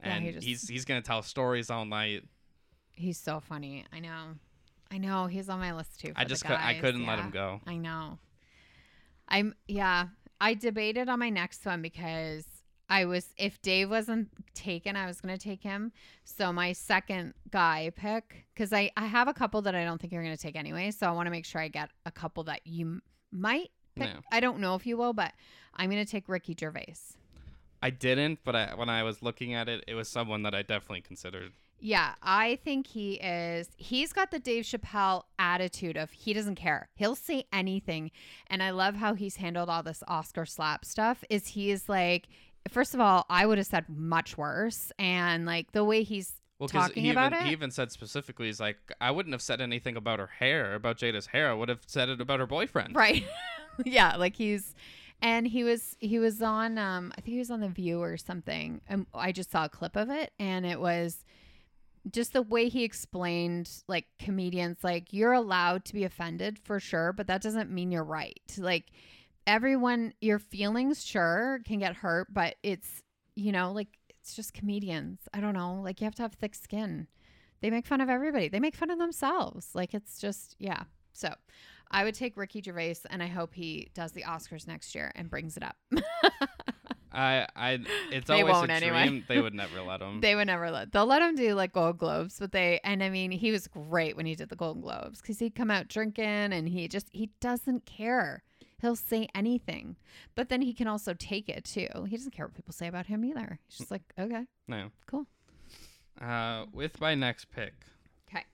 [0.00, 2.24] Yeah, and he just- he's he's gonna tell stories all night.
[2.92, 3.84] He's so funny.
[3.92, 4.34] I know.
[4.90, 5.26] I know.
[5.26, 6.12] He's on my list too.
[6.16, 7.60] I just cou- I couldn't let him go.
[7.66, 8.18] I know.
[9.28, 10.08] I'm yeah.
[10.40, 12.44] I debated on my next one because
[12.88, 15.92] I was if Dave wasn't taken, I was gonna take him.
[16.24, 20.12] So my second guy pick because I I have a couple that I don't think
[20.12, 20.90] you're gonna take anyway.
[20.90, 24.06] So I want to make sure I get a couple that you m- might pick.
[24.08, 24.20] Yeah.
[24.30, 25.32] I don't know if you will, but
[25.74, 26.94] I'm gonna take Ricky Gervais.
[27.86, 30.62] I didn't, but I, when I was looking at it, it was someone that I
[30.62, 31.52] definitely considered.
[31.78, 33.68] Yeah, I think he is.
[33.76, 36.88] He's got the Dave Chappelle attitude of he doesn't care.
[36.96, 38.10] He'll say anything.
[38.48, 41.22] And I love how he's handled all this Oscar slap stuff.
[41.30, 42.26] Is he is like,
[42.68, 44.90] first of all, I would have said much worse.
[44.98, 47.46] And like the way he's Well, Talking he about even, it?
[47.46, 50.96] he even said specifically, he's like, I wouldn't have said anything about her hair, about
[50.98, 51.50] Jada's hair.
[51.50, 52.96] I would have said it about her boyfriend.
[52.96, 53.22] right.
[53.84, 54.74] yeah, like he's
[55.22, 58.16] and he was he was on um I think he was on the View or
[58.16, 58.80] something.
[58.88, 61.24] And I just saw a clip of it and it was
[62.10, 67.12] just the way he explained like comedians like you're allowed to be offended for sure
[67.12, 68.40] but that doesn't mean you're right.
[68.58, 68.86] Like
[69.46, 73.02] everyone your feelings sure can get hurt but it's
[73.34, 75.20] you know like it's just comedians.
[75.32, 75.80] I don't know.
[75.84, 77.06] Like you have to have thick skin.
[77.60, 78.48] They make fun of everybody.
[78.48, 79.68] They make fun of themselves.
[79.72, 80.82] Like it's just yeah.
[81.12, 81.32] So
[81.90, 85.30] i would take ricky gervais and i hope he does the oscars next year and
[85.30, 85.76] brings it up
[87.16, 87.78] I, I,
[88.12, 89.24] it's They always won't a anyway.
[89.26, 90.20] They would never let him.
[90.26, 90.92] They would never let.
[90.92, 94.18] They'll let him do like Gold Globes, but they and I mean he was great
[94.18, 97.30] when he did the Golden Globes because he'd come out drinking and he just he
[97.40, 98.42] doesn't care.
[98.82, 99.96] He'll say anything,
[100.34, 101.88] but then he can also take it too.
[102.06, 103.58] He doesn't care what people say about him either.
[103.66, 104.90] He's just like, okay, no.
[105.06, 105.26] cool.
[106.20, 107.72] Uh, with my next pick,
[108.28, 108.44] Okay.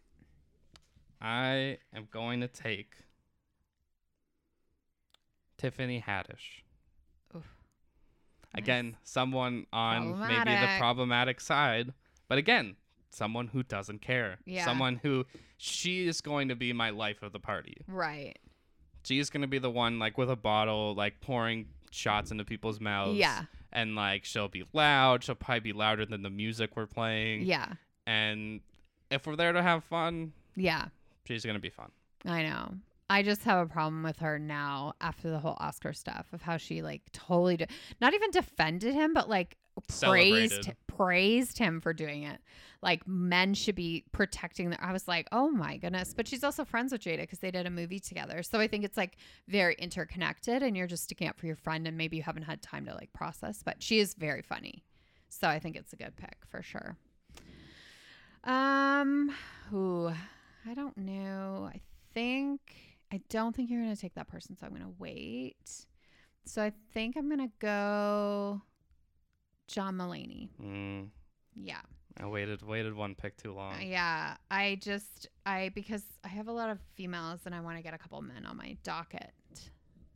[1.21, 2.95] I am going to take
[5.63, 6.63] Tiffany Haddish.
[7.37, 7.45] Oof.
[8.55, 10.79] Again, someone on maybe the Problematic.
[10.81, 11.93] problematic side,
[12.29, 12.75] but again,
[13.11, 14.39] someone who doesn't care.
[14.45, 14.65] Yeah.
[14.65, 15.25] Someone who
[15.57, 17.77] she is going to be my life of the party.
[17.87, 18.37] right.
[19.05, 22.79] She's going to be the one like with a bottle, like pouring shots into people's
[22.81, 23.19] mouths.
[23.19, 23.43] Yeah,
[23.73, 25.25] And like she'll be loud.
[25.25, 27.43] She'll probably be louder than the music we're playing.
[27.43, 27.73] yeah,
[28.07, 28.61] And
[29.11, 30.87] if we're there to have fun, yeah.
[31.25, 31.91] she's going to be fun.
[32.25, 32.75] I know.
[33.13, 36.57] I just have a problem with her now after the whole Oscar stuff of how
[36.57, 37.67] she like totally de-
[38.01, 40.77] not even defended him, but like praised Celebrated.
[40.87, 42.41] praised him for doing it.
[42.81, 44.83] Like men should be protecting their.
[44.83, 46.15] I was like, oh my goodness.
[46.15, 48.43] But she's also friends with Jada because they did a movie together.
[48.43, 51.87] So I think it's like very interconnected, and you're just sticking up for your friend,
[51.87, 53.63] and maybe you haven't had time to like process.
[53.63, 54.85] But she is very funny,
[55.29, 56.97] so I think it's a good pick for sure.
[58.45, 59.35] Um,
[59.69, 60.11] who
[60.67, 61.71] I don't know.
[61.71, 61.81] I
[62.15, 62.61] think
[63.13, 65.87] I don't think you're gonna take that person, so I'm gonna wait.
[66.45, 68.63] So I think I'm gonna go
[69.69, 70.49] John Mulaney.
[70.61, 71.09] Mm,
[71.55, 71.81] Yeah.
[72.19, 73.81] I waited, waited one pick too long.
[73.81, 74.37] Yeah.
[74.51, 77.95] I just I because I have a lot of females and I want to get
[77.95, 79.33] a couple men on my docket.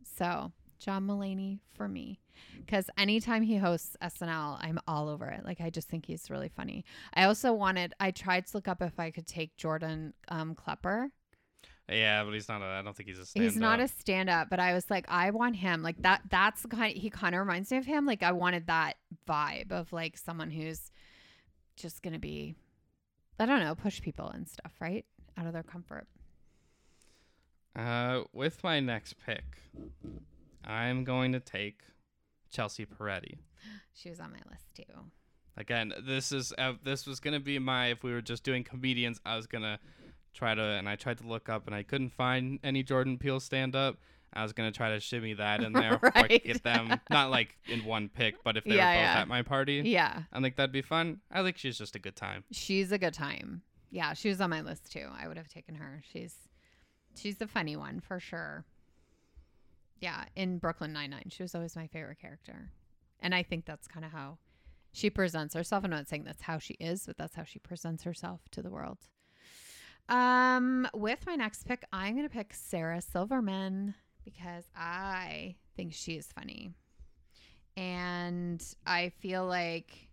[0.03, 2.21] So John Mulaney for me.
[2.59, 5.43] Because anytime he hosts SNL, I'm all over it.
[5.45, 6.85] Like I just think he's really funny.
[7.15, 11.11] I also wanted I tried to look up if I could take Jordan um Klepper.
[11.89, 12.63] Yeah, but he's not.
[12.63, 14.91] A, I don't think he's a stand He's not a stand up, but I was
[14.91, 15.83] like, I want him.
[15.83, 18.07] Like that that's the kind he kind of reminds me of him.
[18.07, 18.95] Like I wanted that
[19.29, 20.91] vibe of like someone who's
[21.77, 22.57] just gonna be
[23.39, 25.05] I don't know, push people and stuff, right?
[25.37, 26.07] Out of their comfort.
[27.77, 29.45] Uh, with my next pick,
[30.65, 31.81] I'm going to take
[32.51, 33.39] Chelsea Peretti.
[33.93, 34.83] She was on my list too.
[35.57, 37.87] Again, this is uh, this was gonna be my.
[37.87, 39.79] If we were just doing comedians, I was gonna
[40.37, 43.41] try to, and I tried to look up, and I couldn't find any Jordan Peele
[43.41, 43.97] stand up.
[44.33, 46.45] I was gonna try to shimmy that in there, Right.
[46.45, 49.21] get them not like in one pick, but if they Yeah, were both yeah.
[49.23, 50.23] at my party, Yeah.
[50.33, 51.21] I think that'd be fun.
[51.31, 52.45] I think she's just a good time.
[52.53, 53.63] She's a good time.
[53.91, 55.09] Yeah, she was on my list too.
[55.19, 56.03] I would have taken her.
[56.13, 56.35] She's
[57.17, 58.67] she's the funny one for sure.
[60.01, 62.71] Yeah, in Brooklyn Nine Nine, she was always my favorite character,
[63.21, 64.37] and I think that's kind of how
[64.93, 65.85] she presents herself.
[65.85, 68.71] I'm not saying that's how she is, but that's how she presents herself to the
[68.71, 68.99] world.
[70.09, 73.95] Um, with my next pick, I'm gonna pick Sarah Silverman
[74.25, 76.71] because I think she is funny,
[77.77, 80.09] and I feel like,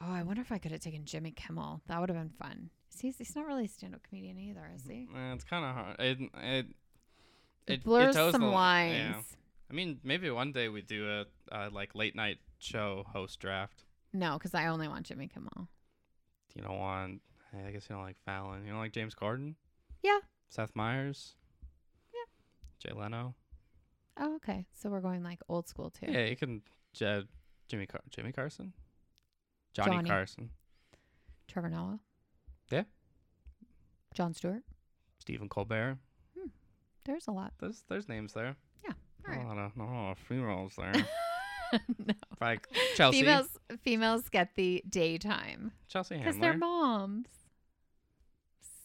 [0.00, 1.82] oh, I wonder if I could have taken Jimmy Kimmel.
[1.86, 2.70] That would have been fun.
[3.00, 5.08] He's he's not really a stand-up comedian either, is he?
[5.14, 5.96] Eh, it's kind of hard.
[6.00, 6.66] It it
[7.66, 8.96] It blurs toes some the- lines.
[8.96, 9.36] yeah.
[9.70, 13.84] I mean, maybe one day we do a uh, like late night show host draft.
[14.12, 15.68] No, because I only want Jimmy Kimmel.
[16.54, 17.20] You don't want.
[17.66, 18.64] I guess you don't like Fallon.
[18.64, 19.54] You don't like James Corden.
[20.02, 20.18] Yeah.
[20.48, 21.34] Seth Meyers.
[22.12, 22.88] Yeah.
[22.90, 23.34] Jay Leno.
[24.18, 24.66] Oh, okay.
[24.72, 26.10] So we're going like old school too.
[26.10, 26.62] Yeah, you can.
[27.04, 27.22] Uh,
[27.68, 28.72] Jimmy Car- Jimmy Carson.
[29.72, 30.08] Johnny, Johnny.
[30.08, 30.50] Carson.
[31.48, 31.98] Trevor Noah.
[32.70, 32.84] Yeah.
[34.14, 34.62] Jon Stewart.
[35.18, 35.98] Stephen Colbert.
[37.04, 37.52] There's a lot.
[37.60, 38.56] There's there's names there.
[39.26, 39.46] All A right.
[39.46, 40.92] lot of, not a lot of there.
[42.06, 42.14] no.
[42.40, 43.20] like Chelsea.
[43.20, 43.48] Females
[43.82, 47.26] females get the daytime Chelsea because they're moms.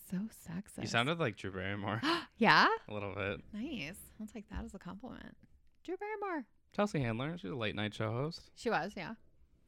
[0.10, 0.18] So
[0.50, 0.82] sexist.
[0.82, 2.02] You sounded like Drew Barrymore
[2.38, 2.68] yeah.
[2.88, 3.42] a little bit.
[3.54, 3.96] Nice.
[4.20, 5.36] I'll take that as a compliment.
[5.84, 6.46] Drew Barrymore.
[6.76, 7.38] Chelsea Handler.
[7.38, 8.50] She's a late night show host.
[8.56, 9.14] She was, yeah.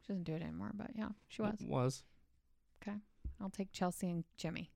[0.00, 1.58] She doesn't do it anymore, but yeah, she was.
[1.64, 2.02] Was.
[2.82, 2.96] Okay.
[3.40, 4.70] I'll take Chelsea and Jimmy.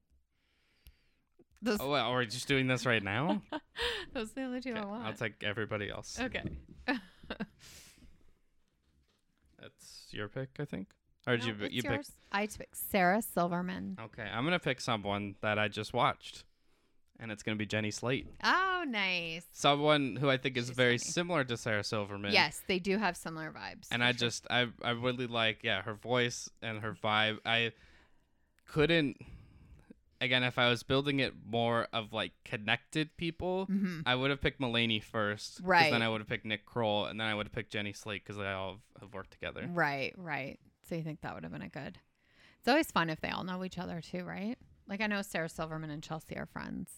[1.62, 3.42] Those, Oh, well, are we just doing this right now?
[4.12, 5.04] those are the only two Okay, I want.
[5.06, 6.18] I'll take everybody else.
[6.20, 6.42] okay.
[9.60, 10.88] That's your pick, I think.
[11.26, 11.90] Or did No, you you pick?
[11.90, 12.12] yours.
[12.30, 13.96] I picked Sarah Silverman.
[14.00, 16.44] Okay, I'm gonna pick someone that I just watched,
[17.18, 18.28] and it's gonna be Jenny Slate.
[18.44, 19.44] Oh, nice.
[19.52, 21.10] Someone who I think is She's very funny.
[21.10, 22.32] similar to Sarah Silverman.
[22.32, 23.88] Yes, they do have similar vibes.
[23.90, 24.18] and I sure.
[24.18, 27.38] just I I really like yeah her voice and her vibe.
[27.44, 27.72] I
[28.66, 29.16] couldn't
[30.20, 34.02] again if I was building it more of like connected people, Mhm.
[34.06, 35.60] I would have picked Mulaney first.
[35.62, 35.90] Right.
[35.90, 38.22] Then I would have picked Nick Kroll, and then I would have picked Jenny Slate
[38.24, 39.66] because they all have worked together.
[39.70, 40.58] Right, right.
[40.88, 41.98] So you think that would have been a good.
[42.58, 44.56] It's always fun if they all know each other too, right?
[44.88, 46.90] Like I know Sarah Silverman and Chelsea are friends,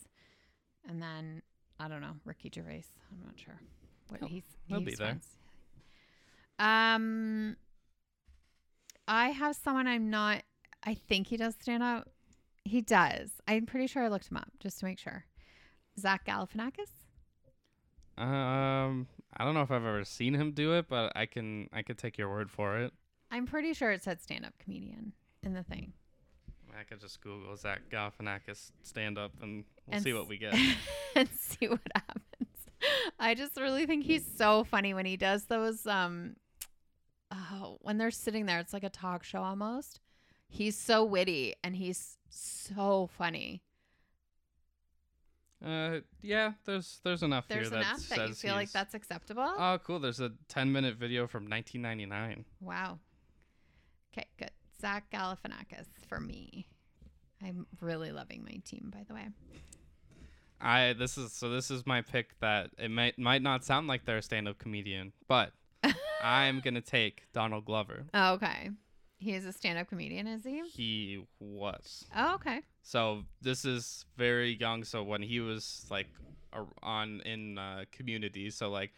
[0.89, 1.43] and then
[1.81, 2.85] I don't know Ricky Gervais.
[3.11, 3.61] I'm not sure
[4.09, 4.45] what He'll- he's.
[4.67, 5.07] he'll he's be there.
[5.09, 5.27] friends.
[6.59, 7.57] Um,
[9.07, 10.43] I have someone I'm not.
[10.85, 12.09] I think he does stand out.
[12.65, 13.31] He does.
[13.47, 15.25] I'm pretty sure I looked him up just to make sure.
[15.99, 16.91] Zach Galifianakis.
[18.17, 21.83] Um, I don't know if I've ever seen him do it, but I can I
[21.83, 22.93] could take your word for it.
[23.31, 25.13] I'm pretty sure it said stand-up comedian
[25.43, 25.93] in the thing.
[26.79, 30.55] I could just Google Zach Galifianakis stand up, and we'll And see what we get.
[31.17, 32.49] and see what happens.
[33.19, 36.37] I just really think he's so funny when he does those um
[37.33, 40.01] oh, when they're sitting there, it's like a talk show almost.
[40.49, 43.63] He's so witty and he's so funny.
[45.65, 48.95] Uh, yeah, there's there's enough There's here that enough that you says feel like that's
[48.95, 49.43] acceptable.
[49.59, 49.99] Oh, cool.
[49.99, 52.45] There's a 10 minute video from 1999.
[52.61, 52.99] wow.
[54.13, 54.51] Okay, good.
[54.81, 56.69] Zach Galifianakis for me.
[57.43, 59.27] I'm really loving my team, by the way.
[60.61, 64.05] I this is so this is my pick that it might might not sound like
[64.05, 65.53] they're a stand-up comedian, but
[66.23, 68.07] I'm gonna take Donald Glover.
[68.13, 68.71] Oh, okay.
[69.21, 70.63] He is a stand-up comedian, is he?
[70.69, 72.61] He was Oh, okay.
[72.83, 74.85] so this is very young.
[74.85, 76.07] So when he was like
[76.53, 78.93] a- on in uh, Community, so like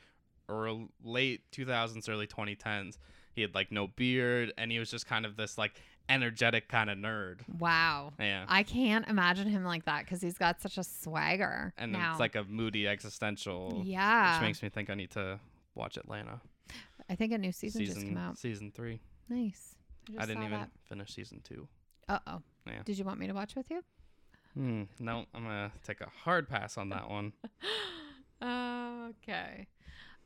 [0.49, 2.97] early, late 2000s, early 2010s,
[3.35, 6.91] he had like no beard, and he was just kind of this like energetic kind
[6.91, 7.39] of nerd.
[7.59, 8.13] Wow.
[8.19, 8.45] Yeah.
[8.49, 11.73] I can't imagine him like that because he's got such a swagger.
[11.79, 12.11] and now.
[12.11, 14.35] it's like a moody existential yeah.
[14.35, 15.39] which makes me think i need to
[15.77, 16.41] watch atlanta
[17.09, 18.39] I think a new season, just came out.
[18.39, 19.77] season three Nice.
[20.09, 20.71] i, just didn't even that.
[20.89, 21.69] finish season two
[22.09, 22.43] Uh oh.
[22.67, 22.83] Yeah.
[22.85, 23.83] Did you want me to watch with you?
[24.55, 27.33] hmm, no i'm gonna take a hard pass on that one
[28.43, 29.67] okay.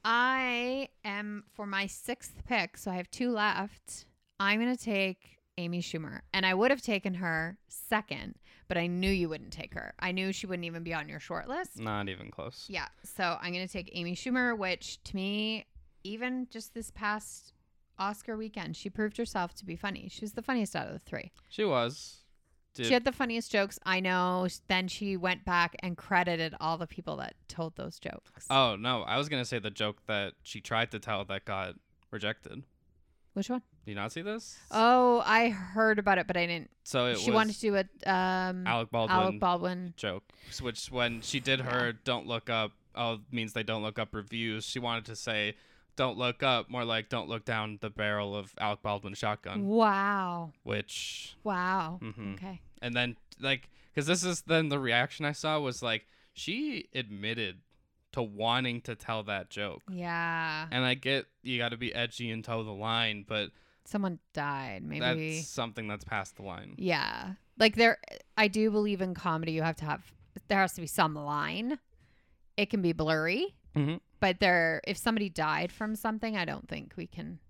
[0.04, 4.04] I am for my sixth pick, so I have two left.
[4.38, 8.34] I'm gonna take Amy Schumer, and I would have taken her second,
[8.68, 9.94] but I knew you wouldn't take her.
[10.00, 11.78] I knew she wouldn't even be on your short list.
[11.78, 15.66] not even close Yeah, so I'm gonna take Amy Schumer, which to me,
[16.02, 17.52] even just this past
[17.98, 20.08] Oscar weekend, she proved herself to be funny.
[20.10, 21.32] She was the funniest out of the three.
[21.48, 22.23] she was
[22.76, 23.78] She had the funniest jokes.
[23.86, 24.48] I know.
[24.68, 28.46] Then she went back and credited all the people that told those jokes.
[28.50, 31.74] oh no i was gonna say the joke that she tried to tell that got
[32.10, 32.64] rejected
[33.34, 33.62] Which one?
[33.84, 36.70] do you not see this Oh, I heard about it, but I didn't.
[36.84, 39.94] so it She wanted to do a um, alec baldwin Alec Baldwin.
[39.96, 40.24] joke,
[40.60, 44.64] which when she did her "Don't Look Up," oh, means they don't look up reviews.
[44.64, 45.54] She wanted to say
[45.96, 50.52] "Don't look up," more like "Don't look down the barrel of Alec Baldwin's shotgun," Wow.
[50.62, 51.98] which, Wow.
[52.02, 52.34] Mhm.
[52.34, 52.60] Okay.
[52.82, 57.60] and then like, because this is then the reaction I saw was like she admitted
[58.12, 59.82] to wanting to tell that joke.
[59.90, 60.68] Yeah.
[60.70, 63.50] And I get you got to be edgy and toe the line, but
[63.86, 64.82] Someone died.
[64.82, 65.00] Maybe.
[65.36, 66.74] that's something that's past the line.
[66.78, 67.34] Yeah.
[67.58, 67.98] Like there
[68.36, 70.12] I do believe in comedy you have to have
[70.48, 71.78] there has to be some line.
[72.56, 74.00] It can be blurry, Mhm.
[74.24, 77.40] But there if somebody died from something, I don't think we can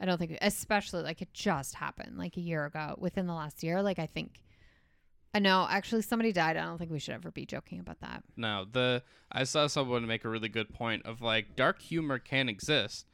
[0.00, 3.62] I don't think especially like it just happened like a year ago within the last
[3.62, 4.42] year, like I think
[5.32, 6.56] I know actually somebody died.
[6.56, 8.24] I don't think we should ever be joking about that.
[8.36, 12.48] No, the I saw someone make a really good point of like dark humor can
[12.48, 13.06] exist,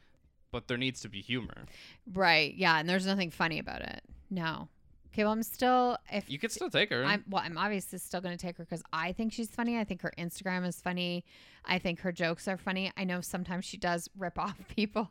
[0.51, 1.67] but there needs to be humor.
[2.11, 2.55] Right.
[2.55, 4.01] Yeah, and there's nothing funny about it.
[4.31, 4.69] No.
[5.17, 7.03] Okay, well I'm still if You could still take her.
[7.03, 9.79] I'm well, I'm obviously still going to take her because I think she's funny.
[9.79, 11.25] I think her Instagram is funny.
[11.65, 12.93] I think her jokes are funny.
[12.99, 15.11] I know sometimes she does rip off people.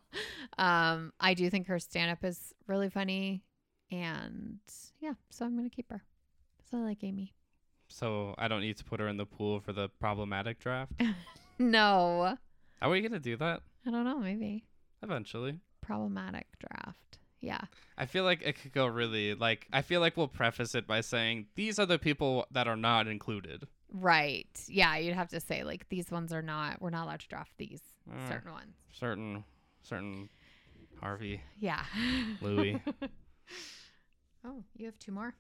[0.60, 3.42] Um, I do think her stand up is really funny.
[3.90, 4.60] And
[5.00, 6.04] yeah, so I'm going to keep her.
[6.70, 7.34] So I like Amy.
[7.88, 10.92] so I don't need to put her in the pool for the problematic draft.
[11.58, 12.38] No,
[12.82, 14.20] Are we gonna do that I don't know.
[14.20, 14.66] Maybe
[15.02, 15.62] eventually?
[15.82, 17.20] problematic draft.
[17.46, 17.62] Yeah.
[17.98, 21.02] I feel like it could go really like I feel like we'll preface it by
[21.02, 23.68] saying these are the people that are not included.
[23.94, 24.48] Right.
[24.68, 24.98] Yeah.
[24.98, 27.82] You'd have to say, like, these ones are not, we're not allowed to draft these
[28.12, 28.76] Uh, certain ones.
[28.92, 29.44] certain
[29.84, 30.30] certain
[31.00, 31.84] Harvey, Yeah.
[32.42, 32.82] Louis.
[34.46, 35.34] oh, you have two more?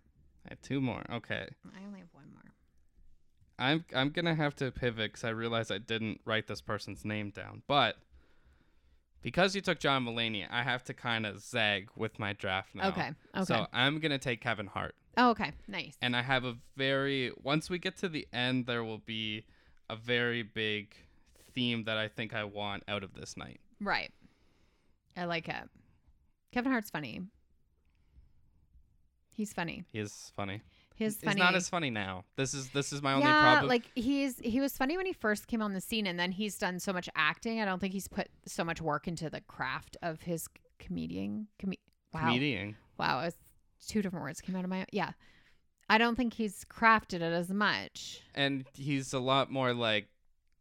[0.45, 1.01] I have two more.
[1.11, 1.47] Okay.
[1.75, 2.43] I only have one more.
[3.57, 7.29] I'm I'm gonna have to pivot because I realized I didn't write this person's name
[7.31, 7.63] down.
[7.67, 7.95] But
[9.25, 12.89] because you took John Mulaney, I have to kind of zag with my draft now.
[12.89, 13.09] Okay.
[13.35, 13.45] Okay.
[13.45, 15.51] So I'm gonna take Kevin Hart, oh, okay.
[15.67, 15.97] Nice.
[15.99, 19.43] and I have a very once we get to the end, there will be
[19.89, 20.95] a very big
[21.55, 23.59] theme that I think I want out of this night.
[23.81, 24.11] Right.
[25.17, 25.69] I like it.
[26.51, 27.21] Kevin Hart's funny.
[29.33, 29.85] He's funny.
[29.91, 30.61] He is funny.
[30.95, 32.23] He's He's not as funny now.
[32.37, 33.67] This is this is my only yeah, problem.
[33.69, 36.57] like he's he was funny when he first came on the scene, and then he's
[36.57, 37.61] done so much acting.
[37.61, 40.47] I don't think he's put so much work into the craft of his
[40.79, 41.47] comedian.
[41.61, 41.73] Com-
[42.13, 42.75] wow, Comedian.
[42.97, 43.35] wow, was
[43.85, 45.11] two different words came out of my yeah.
[45.89, 48.21] I don't think he's crafted it as much.
[48.33, 50.07] and he's a lot more like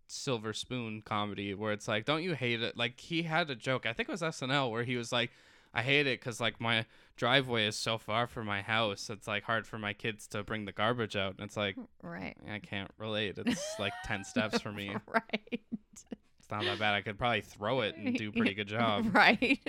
[0.06, 3.86] silver spoon comedy where it's like don't you hate it like he had a joke
[3.86, 5.30] i think it was snl where he was like
[5.74, 9.42] i hate it because like my driveway is so far from my house it's like
[9.44, 12.36] hard for my kids to bring the garbage out and it's like Right.
[12.50, 15.60] i can't relate it's like 10 steps for me right.
[15.82, 19.14] it's not that bad i could probably throw it and do a pretty good job
[19.14, 19.60] right.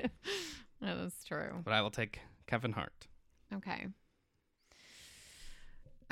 [0.81, 1.61] that is true.
[1.63, 3.07] but i will take kevin hart
[3.53, 3.87] Okay.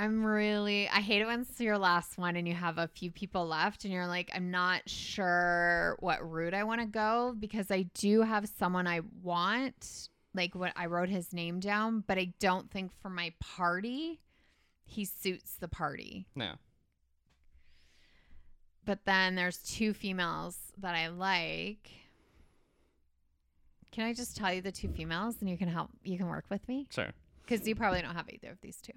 [0.04, 3.10] I'm really I hate it when it's your last one and you have a few
[3.10, 7.72] people left and you're like, I'm not sure what route I want to go because
[7.72, 10.10] I do have someone I want.
[10.36, 14.20] Like what I wrote his name down, but I don't think for my party
[14.84, 16.26] he suits the party.
[16.36, 16.56] yeah
[18.84, 21.90] But then there's two females that I like.
[23.92, 26.46] Can I just tell you the two females and you can help you can work
[26.50, 26.88] with me?
[26.90, 27.12] sure
[27.46, 28.94] because you probably don't have either of these two.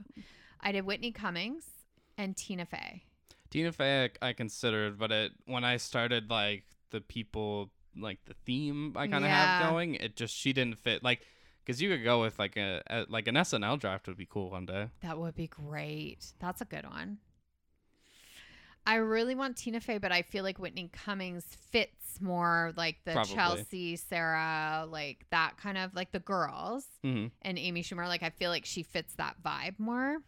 [0.61, 1.66] I did Whitney Cummings
[2.18, 3.02] and Tina Fey.
[3.50, 8.34] tina fey i I considered but it when i started like the people like the
[8.44, 9.59] theme i kind of Yeah.
[9.61, 11.20] have going it just she didn't fit like
[11.64, 14.50] because you could go with like a, a like an snl draft would be cool
[14.50, 16.32] one day That would be great.
[16.40, 17.18] That's a good one.
[18.88, 23.12] I really want Tina Fey, but I feel like Whitney Cummings fits more like the
[23.12, 23.34] Probably.
[23.34, 27.26] Chelsea, Sarah, like that kind of like the girls mm-hmm.
[27.42, 28.07] and Amy Schumer.
[28.07, 30.18] Like I feel like she fits that vibe more.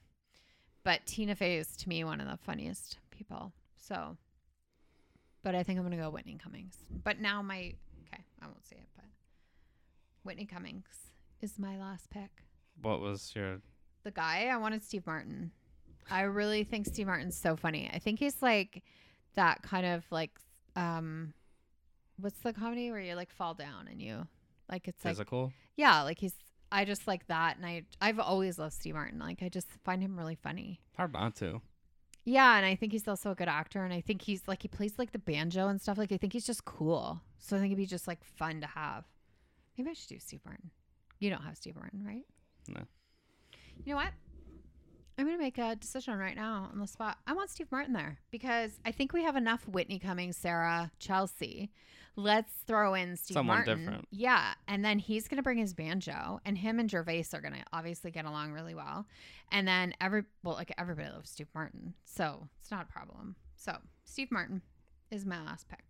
[0.88, 3.52] But Tina Fey is to me one of the funniest people.
[3.76, 4.16] So,
[5.42, 6.78] but I think I'm gonna go Whitney Cummings.
[7.04, 7.74] But now my
[8.06, 9.04] okay, I won't say it, but
[10.22, 10.86] Whitney Cummings
[11.42, 12.30] is my last pick.
[12.80, 13.60] what was your
[14.04, 15.50] The guy I wanted Steve Martin.
[16.10, 17.90] I really think Steve Martin's so funny.
[17.92, 18.82] I think he's like
[19.34, 20.40] that kind of like
[20.74, 21.34] um
[22.18, 24.26] what's the comedy where you like fall down and you
[24.70, 26.32] like it's like physical yeah, like he's
[26.70, 29.18] I just like that and I I've always loved Steve Martin.
[29.18, 30.80] Like I just find him really funny.
[30.96, 31.60] hard not to
[32.24, 34.68] Yeah, and I think he's also a good actor and I think he's like he
[34.68, 35.98] plays like the banjo and stuff.
[35.98, 37.20] Like I think he's just cool.
[37.38, 39.04] So I think it'd be just like fun to have.
[39.76, 40.70] Maybe I should do Steve Martin.
[41.20, 42.24] You don't have Steve Martin, right?
[42.68, 42.82] No.
[43.84, 44.12] You know what?
[45.18, 47.18] I'm gonna make a decision right now on the spot.
[47.26, 51.70] I want Steve Martin there because I think we have enough Whitney Cummings, Sarah, Chelsea.
[52.14, 53.78] Let's throw in Steve Someone Martin.
[53.78, 54.08] different.
[54.10, 58.10] Yeah, and then he's gonna bring his banjo, and him and Gervais are gonna obviously
[58.12, 59.06] get along really well.
[59.50, 63.34] And then every well, like everybody loves Steve Martin, so it's not a problem.
[63.56, 64.62] So Steve Martin
[65.10, 65.80] is my last pick.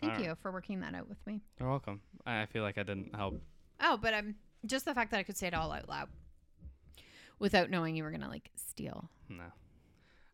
[0.00, 0.28] Thank All right.
[0.28, 1.42] you for working that out with me.
[1.58, 3.34] you're welcome i feel like i didn't help
[3.82, 4.34] Oh, but I'm
[4.64, 6.08] just the fact that I could say it all out loud
[7.40, 9.10] without knowing you were gonna like steal.
[9.28, 9.44] no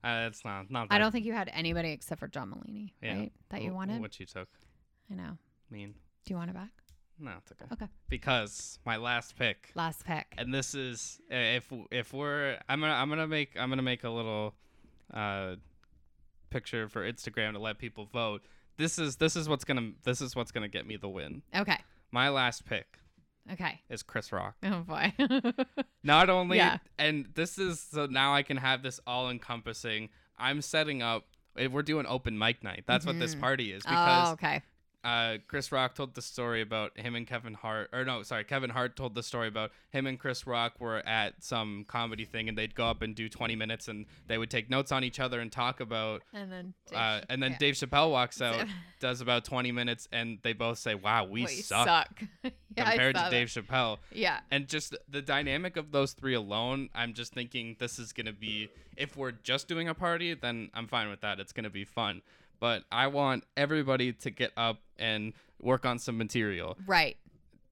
[0.04, 0.88] Uh, it's not not.
[0.90, 3.16] That, I don't think you had anybody except for John Mulaney, Yeah.
[3.18, 3.32] right?
[3.48, 4.00] That you wh- wanted.
[4.02, 4.48] What you took.
[5.10, 5.38] I know.
[5.70, 5.94] Mean,
[6.24, 6.70] Do you want it back?
[7.18, 7.64] no, it's okay.
[7.72, 7.86] Okay.
[8.08, 10.26] Because my last pick, Last pick.
[10.36, 14.04] and this is uh, if if we're I'm gonna I'm gonna make I'm gonna make
[14.04, 14.54] a little
[15.14, 15.56] uh
[16.50, 18.42] picture for Instagram to let people vote.
[18.76, 21.42] This is this is what's gonna this is what's gonna get me the win.
[21.54, 21.78] Okay.
[22.12, 22.98] My last pick
[23.52, 23.80] Okay.
[23.88, 24.56] is Chris Rock.
[24.64, 25.12] Oh boy.
[26.02, 26.78] Not only Yeah.
[26.98, 30.08] and this is so now I can have this all encompassing.
[30.38, 31.24] I'm setting up
[31.56, 32.84] eh, we're doing open mic night.
[32.86, 33.40] That's what this Mhm.
[33.40, 34.62] party is oh, because okay.
[35.06, 38.70] Uh, Chris Rock told the story about him and Kevin Hart, or no, sorry, Kevin
[38.70, 42.58] Hart told the story about him and Chris Rock were at some comedy thing, and
[42.58, 45.38] they'd go up and do 20 minutes, and they would take notes on each other
[45.38, 46.22] and talk about.
[46.34, 46.74] And then.
[46.88, 47.58] Dave Uh, and then yeah.
[47.58, 48.66] Dave Chappelle walks out,
[49.00, 53.28] does about 20 minutes, and they both say, "Wow, we We suck, yeah, compared to
[53.30, 53.64] Dave that.
[53.64, 54.40] Chappelle." Yeah.
[54.50, 58.70] And just the dynamic of those three alone, I'm just thinking this is gonna be.
[58.96, 61.38] If we're just doing a party, then I'm fine with that.
[61.38, 62.22] It's gonna be fun.
[62.60, 66.76] But I want everybody to get up and work on some material.
[66.86, 67.16] Right.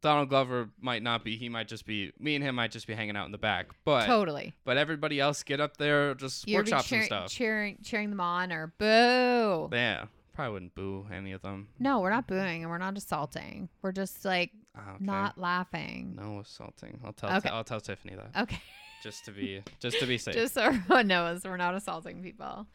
[0.02, 1.36] Donald Glover might not be.
[1.36, 2.12] He might just be.
[2.18, 3.68] Me and him might just be hanging out in the back.
[3.86, 4.52] But totally.
[4.64, 7.30] but everybody else get up there, just You're workshop cheering, some stuff.
[7.30, 9.70] cheering, cheering them on or boo.
[9.72, 10.04] yeah,
[10.34, 11.68] probably wouldn't boo any of them.
[11.78, 13.70] No, we're not booing and we're not assaulting.
[13.80, 15.04] We're just like Ah, Okay.
[15.04, 16.14] not laughing.
[16.20, 17.00] No assaulting.
[17.02, 17.32] I'll tell.
[17.38, 17.48] Okay.
[17.48, 18.60] I'll tell Tiffany that Okay.
[19.02, 20.34] just to be just to be safe.
[20.34, 22.66] Just so everyone knows we're not assaulting people.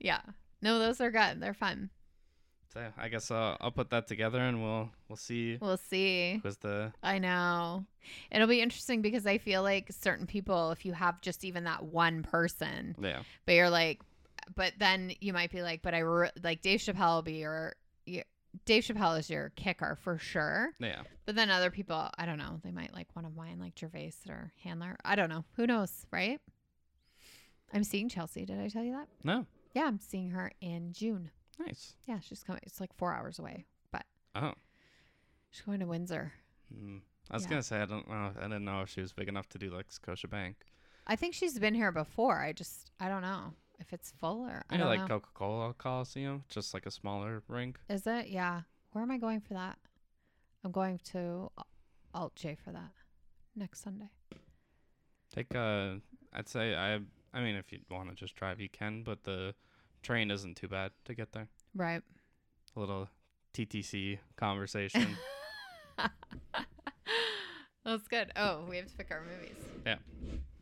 [0.00, 0.20] Yeah.
[0.62, 1.40] No, those are good.
[1.40, 1.90] They're fun.
[2.72, 6.40] so I guess uh, I'll put that together and we'll we'll see We'll see.
[6.42, 7.84] who's the I know.
[8.30, 11.82] It'll be interesting because I feel like certain people, if you have just even that
[11.84, 14.00] one person, yeah but you're like,
[14.56, 17.74] but then you might be like, but I re- like Dave Chappelle will be your,
[18.06, 18.24] your,
[18.64, 20.70] Dave Chappelle is your kicker for sure.
[20.78, 21.02] yeah.
[21.26, 24.12] But then other people, I don't know, they might like one of mine, like Gervais
[24.28, 24.96] or Handler.
[25.04, 25.44] I don't know.
[25.56, 26.40] Who knows, right?
[27.72, 28.44] I'm seeing Chelsea.
[28.44, 29.08] Did I tell you that?
[29.24, 31.30] No, Yeah, I'm seeing her in June.
[31.58, 31.94] nice.
[32.06, 32.60] Yeah, she's coming.
[32.64, 34.04] It's like four hours away, but
[34.34, 34.54] Oh,
[35.50, 36.32] she's going to Windsor.
[36.74, 37.00] mm.
[37.30, 37.50] I was Yeah.
[37.50, 38.32] gonna say I don't know.
[38.36, 40.54] I didn't know if she was big enough to do like Scotiabank.
[41.06, 42.40] I think she's been here before.
[42.40, 45.06] I just, I don't know if it's full or I Yeah, don't like know.
[45.08, 47.78] Coca Cola Coliseum, just like a smaller rink.
[47.88, 48.28] Is it?
[48.28, 48.62] Yeah.
[48.92, 49.78] Where am I going for that?
[50.64, 51.66] I'm going to Al-
[52.14, 52.92] Alt J for that
[53.56, 54.10] next Sunday.
[55.34, 55.94] Take uh,
[56.32, 57.00] I'd say I.
[57.34, 59.54] I mean, if you want to just drive, you can, but the
[60.02, 61.48] train isn't too bad to get there.
[61.74, 62.02] Right.
[62.76, 63.08] A little
[63.54, 65.16] TTC conversation.
[67.84, 68.32] That's good.
[68.36, 69.56] Oh, we have to pick our movies.
[69.84, 69.96] Yeah.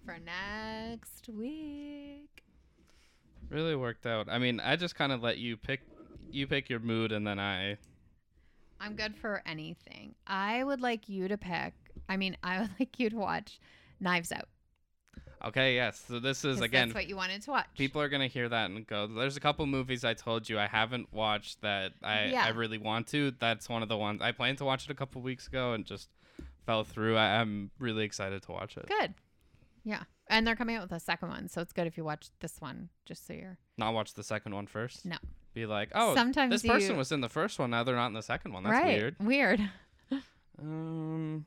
[0.05, 2.43] For next week.
[3.51, 4.29] really worked out.
[4.29, 5.81] I mean, I just kind of let you pick.
[6.31, 7.77] You pick your mood, and then I.
[8.81, 10.15] I'm good for anything.
[10.27, 11.75] I would like you to pick.
[12.09, 13.61] I mean, I would like you to watch
[14.01, 14.49] Knives Out.
[15.43, 16.05] Okay, yes.
[16.07, 16.89] So this is again.
[16.89, 17.67] that's what you wanted to watch.
[17.77, 19.07] People are gonna hear that and go.
[19.07, 22.45] There's a couple movies I told you I haven't watched that I, Yeah.
[22.45, 23.33] I really want to.
[23.39, 25.85] That's one of the ones I planned to watch it a couple weeks ago and
[25.85, 26.09] just
[26.67, 27.17] fell through.
[27.17, 28.87] I, I'm really excited to watch it.
[28.87, 29.15] good.
[29.85, 30.03] Yeah.
[30.29, 32.61] And they're coming out with a second one, so it's good if you watch this
[32.61, 33.57] one, just so you're.
[33.79, 35.05] Not watch the second one first.
[35.05, 35.17] No.
[35.55, 37.71] Be like, oh, Sometimes this person was in the first one.
[37.71, 38.63] Now they're not in the second one.
[38.63, 38.87] That's right.
[39.01, 39.17] weird.
[39.19, 39.71] Weird.
[40.63, 41.47] Um,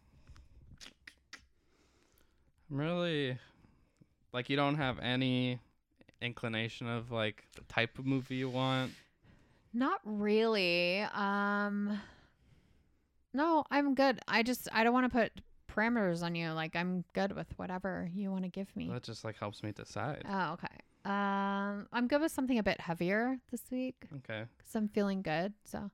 [2.72, 3.38] I'm really
[4.34, 5.60] like you don't have any
[6.22, 8.92] inclination of like the type of movie you want.
[9.74, 11.02] Not really.
[11.02, 12.00] Um
[13.34, 14.20] No, I'm good.
[14.28, 15.32] I just I don't want to put
[15.72, 16.52] parameters on you.
[16.52, 18.90] Like I'm good with whatever you want to give me.
[18.90, 20.24] That just like helps me decide.
[20.28, 20.68] Oh, okay.
[21.06, 24.44] Um I'm good with something a bit heavier this week Okay.
[24.60, 25.54] cuz I'm feeling good.
[25.66, 25.90] So,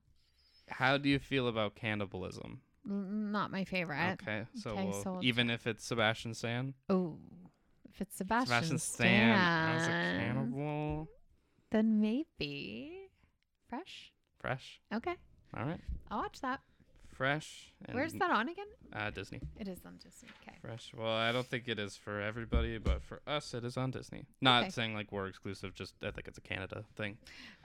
[0.68, 2.62] How do you feel about cannibalism?
[2.88, 4.18] n- not my favorite.
[4.22, 7.18] Okay, so, Okay, we'll- so we'll even if it's Sebastian Stan, Oh.
[7.94, 9.32] If it's Sebastian, Stan
[9.76, 11.10] as a cannibal,
[11.72, 13.10] then maybe
[13.68, 14.12] fresh.
[14.40, 14.80] fresh.
[14.94, 15.16] Okay.
[15.58, 15.82] All right,
[16.12, 16.62] I'll watch that.
[17.08, 17.74] fresh.
[17.86, 18.68] And, Where's that on again?
[18.94, 19.42] Uh, Disney.
[19.58, 20.30] It is on Disney.
[20.42, 20.58] Okay.
[20.62, 20.94] Fresh.
[20.98, 24.26] Well, I don't think it is for everybody, but for us, it is on Disney.
[24.42, 24.72] Not Okay.
[24.72, 25.74] saying like we're exclusive.
[25.74, 27.18] Just I think it's a Canada thing.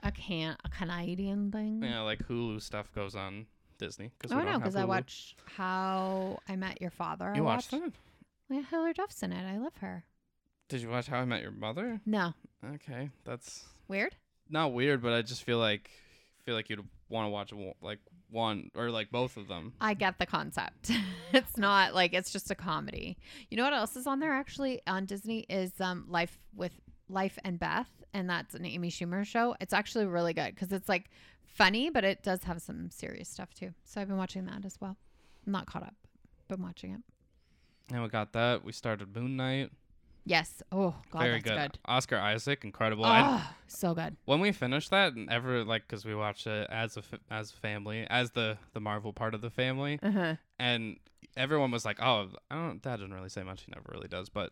[0.03, 1.81] A can a Canadian thing.
[1.83, 3.45] Yeah, like Hulu stuff goes on
[3.77, 4.11] Disney.
[4.19, 7.29] Cause Oh no, because I watch How I Met Your Father.
[7.29, 7.91] I You watched that?
[8.49, 9.45] Yeah, Hilary Duff's in it.
[9.45, 10.03] I love her.
[10.67, 12.01] Did you watch How I Met Your Mother?
[12.05, 12.33] No,
[12.75, 14.15] Okay, that's weird.
[14.49, 15.89] not weird, but I just feel like
[16.45, 17.51] feel like you'd want to watch
[17.81, 17.99] like
[18.29, 19.73] one or like both of them.
[19.79, 20.91] I get the concept.
[21.33, 23.17] it's not like it's just a comedy.
[23.49, 26.71] You know what else is on there actually on Disney is um Life with
[27.09, 29.55] Life and Beth, and that's an Amy Schumer show.
[29.61, 31.05] It's actually really good because it's like
[31.45, 33.71] funny, but it does have some serious stuff too.
[33.83, 34.97] So I've been watching that as well.
[35.45, 35.95] I'm not caught up,
[36.47, 37.01] but I'm watching it.
[37.93, 38.63] And we got that.
[38.65, 39.71] We started Moon Knight.
[40.25, 40.63] Yes.
[40.71, 41.71] Oh God, Very that's good.
[41.73, 41.79] good.
[41.85, 43.05] Oscar Isaac, incredible.
[43.05, 44.17] And Oh, so good.
[44.25, 47.51] when we finished that, and ever like, cause we watched it as a f- as
[47.51, 50.35] family, as the the Marvel part of the family, Uh huh.
[50.57, 50.97] and
[51.37, 53.61] everyone was like, "Oh, I don't." Dad doesn't really say much.
[53.63, 54.51] He never really does, but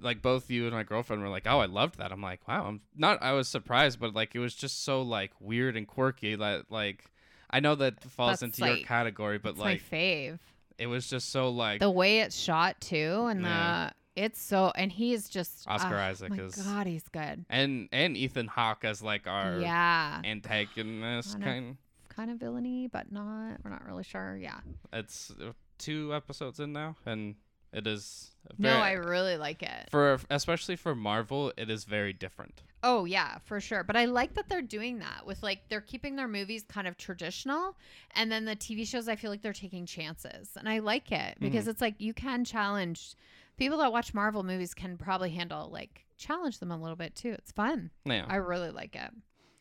[0.00, 2.66] like both you and my girlfriend were like, "Oh, I loved that." I'm like, "Wow."
[2.66, 3.22] I'm not.
[3.22, 7.06] I was surprised, but like it was just so like weird and quirky that like
[7.48, 10.38] I know that falls That's, into your category, but like my fave.
[10.76, 13.90] it was just so like The way it's shot too, and Yeah.
[14.18, 17.44] It's so, and he's just Oscar oh, Isaac my is- God, he's good.
[17.48, 21.48] and and Ethan Hawke as like our Yeah, antagonist Kind of.
[21.48, 21.76] kind.
[22.08, 23.58] kind of villainy, but not.
[23.64, 24.36] We're not really sure.
[24.40, 24.60] Yeah.
[24.92, 27.36] It's uh, two episodes in now, and
[27.72, 29.88] it is No, I really like it.
[29.90, 32.62] for especially for Marvel, it is very different.
[32.82, 33.82] Oh yeah, for sure.
[33.82, 36.96] But I like that they're doing that with like they're keeping their movies kind of
[36.96, 37.76] traditional
[38.14, 40.50] and then the TV shows I feel like they're taking chances.
[40.56, 43.14] And I like it because it's like you can challenge
[43.58, 47.32] people that watch Marvel movies can probably handle like challenge them a little bit too.
[47.32, 47.90] It's fun.
[48.04, 49.10] Yeah, I really like it.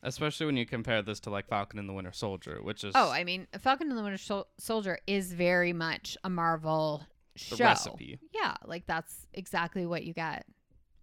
[0.04, 3.10] especially when you compare this to like Falcon and the Winter Soldier, which is Oh,
[3.12, 7.04] I mean, Falcon and the Winter Sol- Soldier is very much a Marvel
[7.36, 7.58] show.
[7.58, 8.20] recipe.
[8.34, 10.46] Yeah, like that's exactly what you get.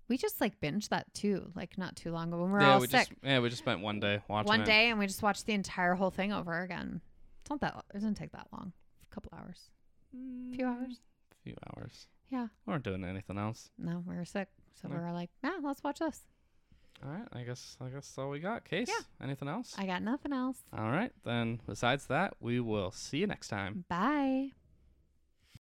[0.08, 2.74] We just like binged that too, like not too long ago when we were yeah,
[2.74, 3.08] all we sick.
[3.08, 4.66] just yeah we just spent one day watching one it.
[4.66, 7.00] day and we just watched the entire whole thing over again.
[7.40, 8.72] It's not that it doesn't take that long.
[9.10, 9.70] A couple hours.
[10.12, 11.00] A mm, few hours.
[11.32, 12.06] A few hours.
[12.30, 12.48] Yeah.
[12.66, 13.70] We weren't doing anything else.
[13.78, 14.48] No, we were sick.
[14.80, 14.96] So No.
[14.96, 16.22] we were like, yeah, let's watch this.
[17.04, 18.64] All right, I guess I guess that's all we got.
[18.64, 19.04] Case, Yeah.
[19.24, 19.74] anything else?
[19.76, 20.58] I got nothing else.
[20.72, 21.60] All right, then.
[21.66, 23.84] Besides that, we will see you next time.
[23.88, 24.50] Bye.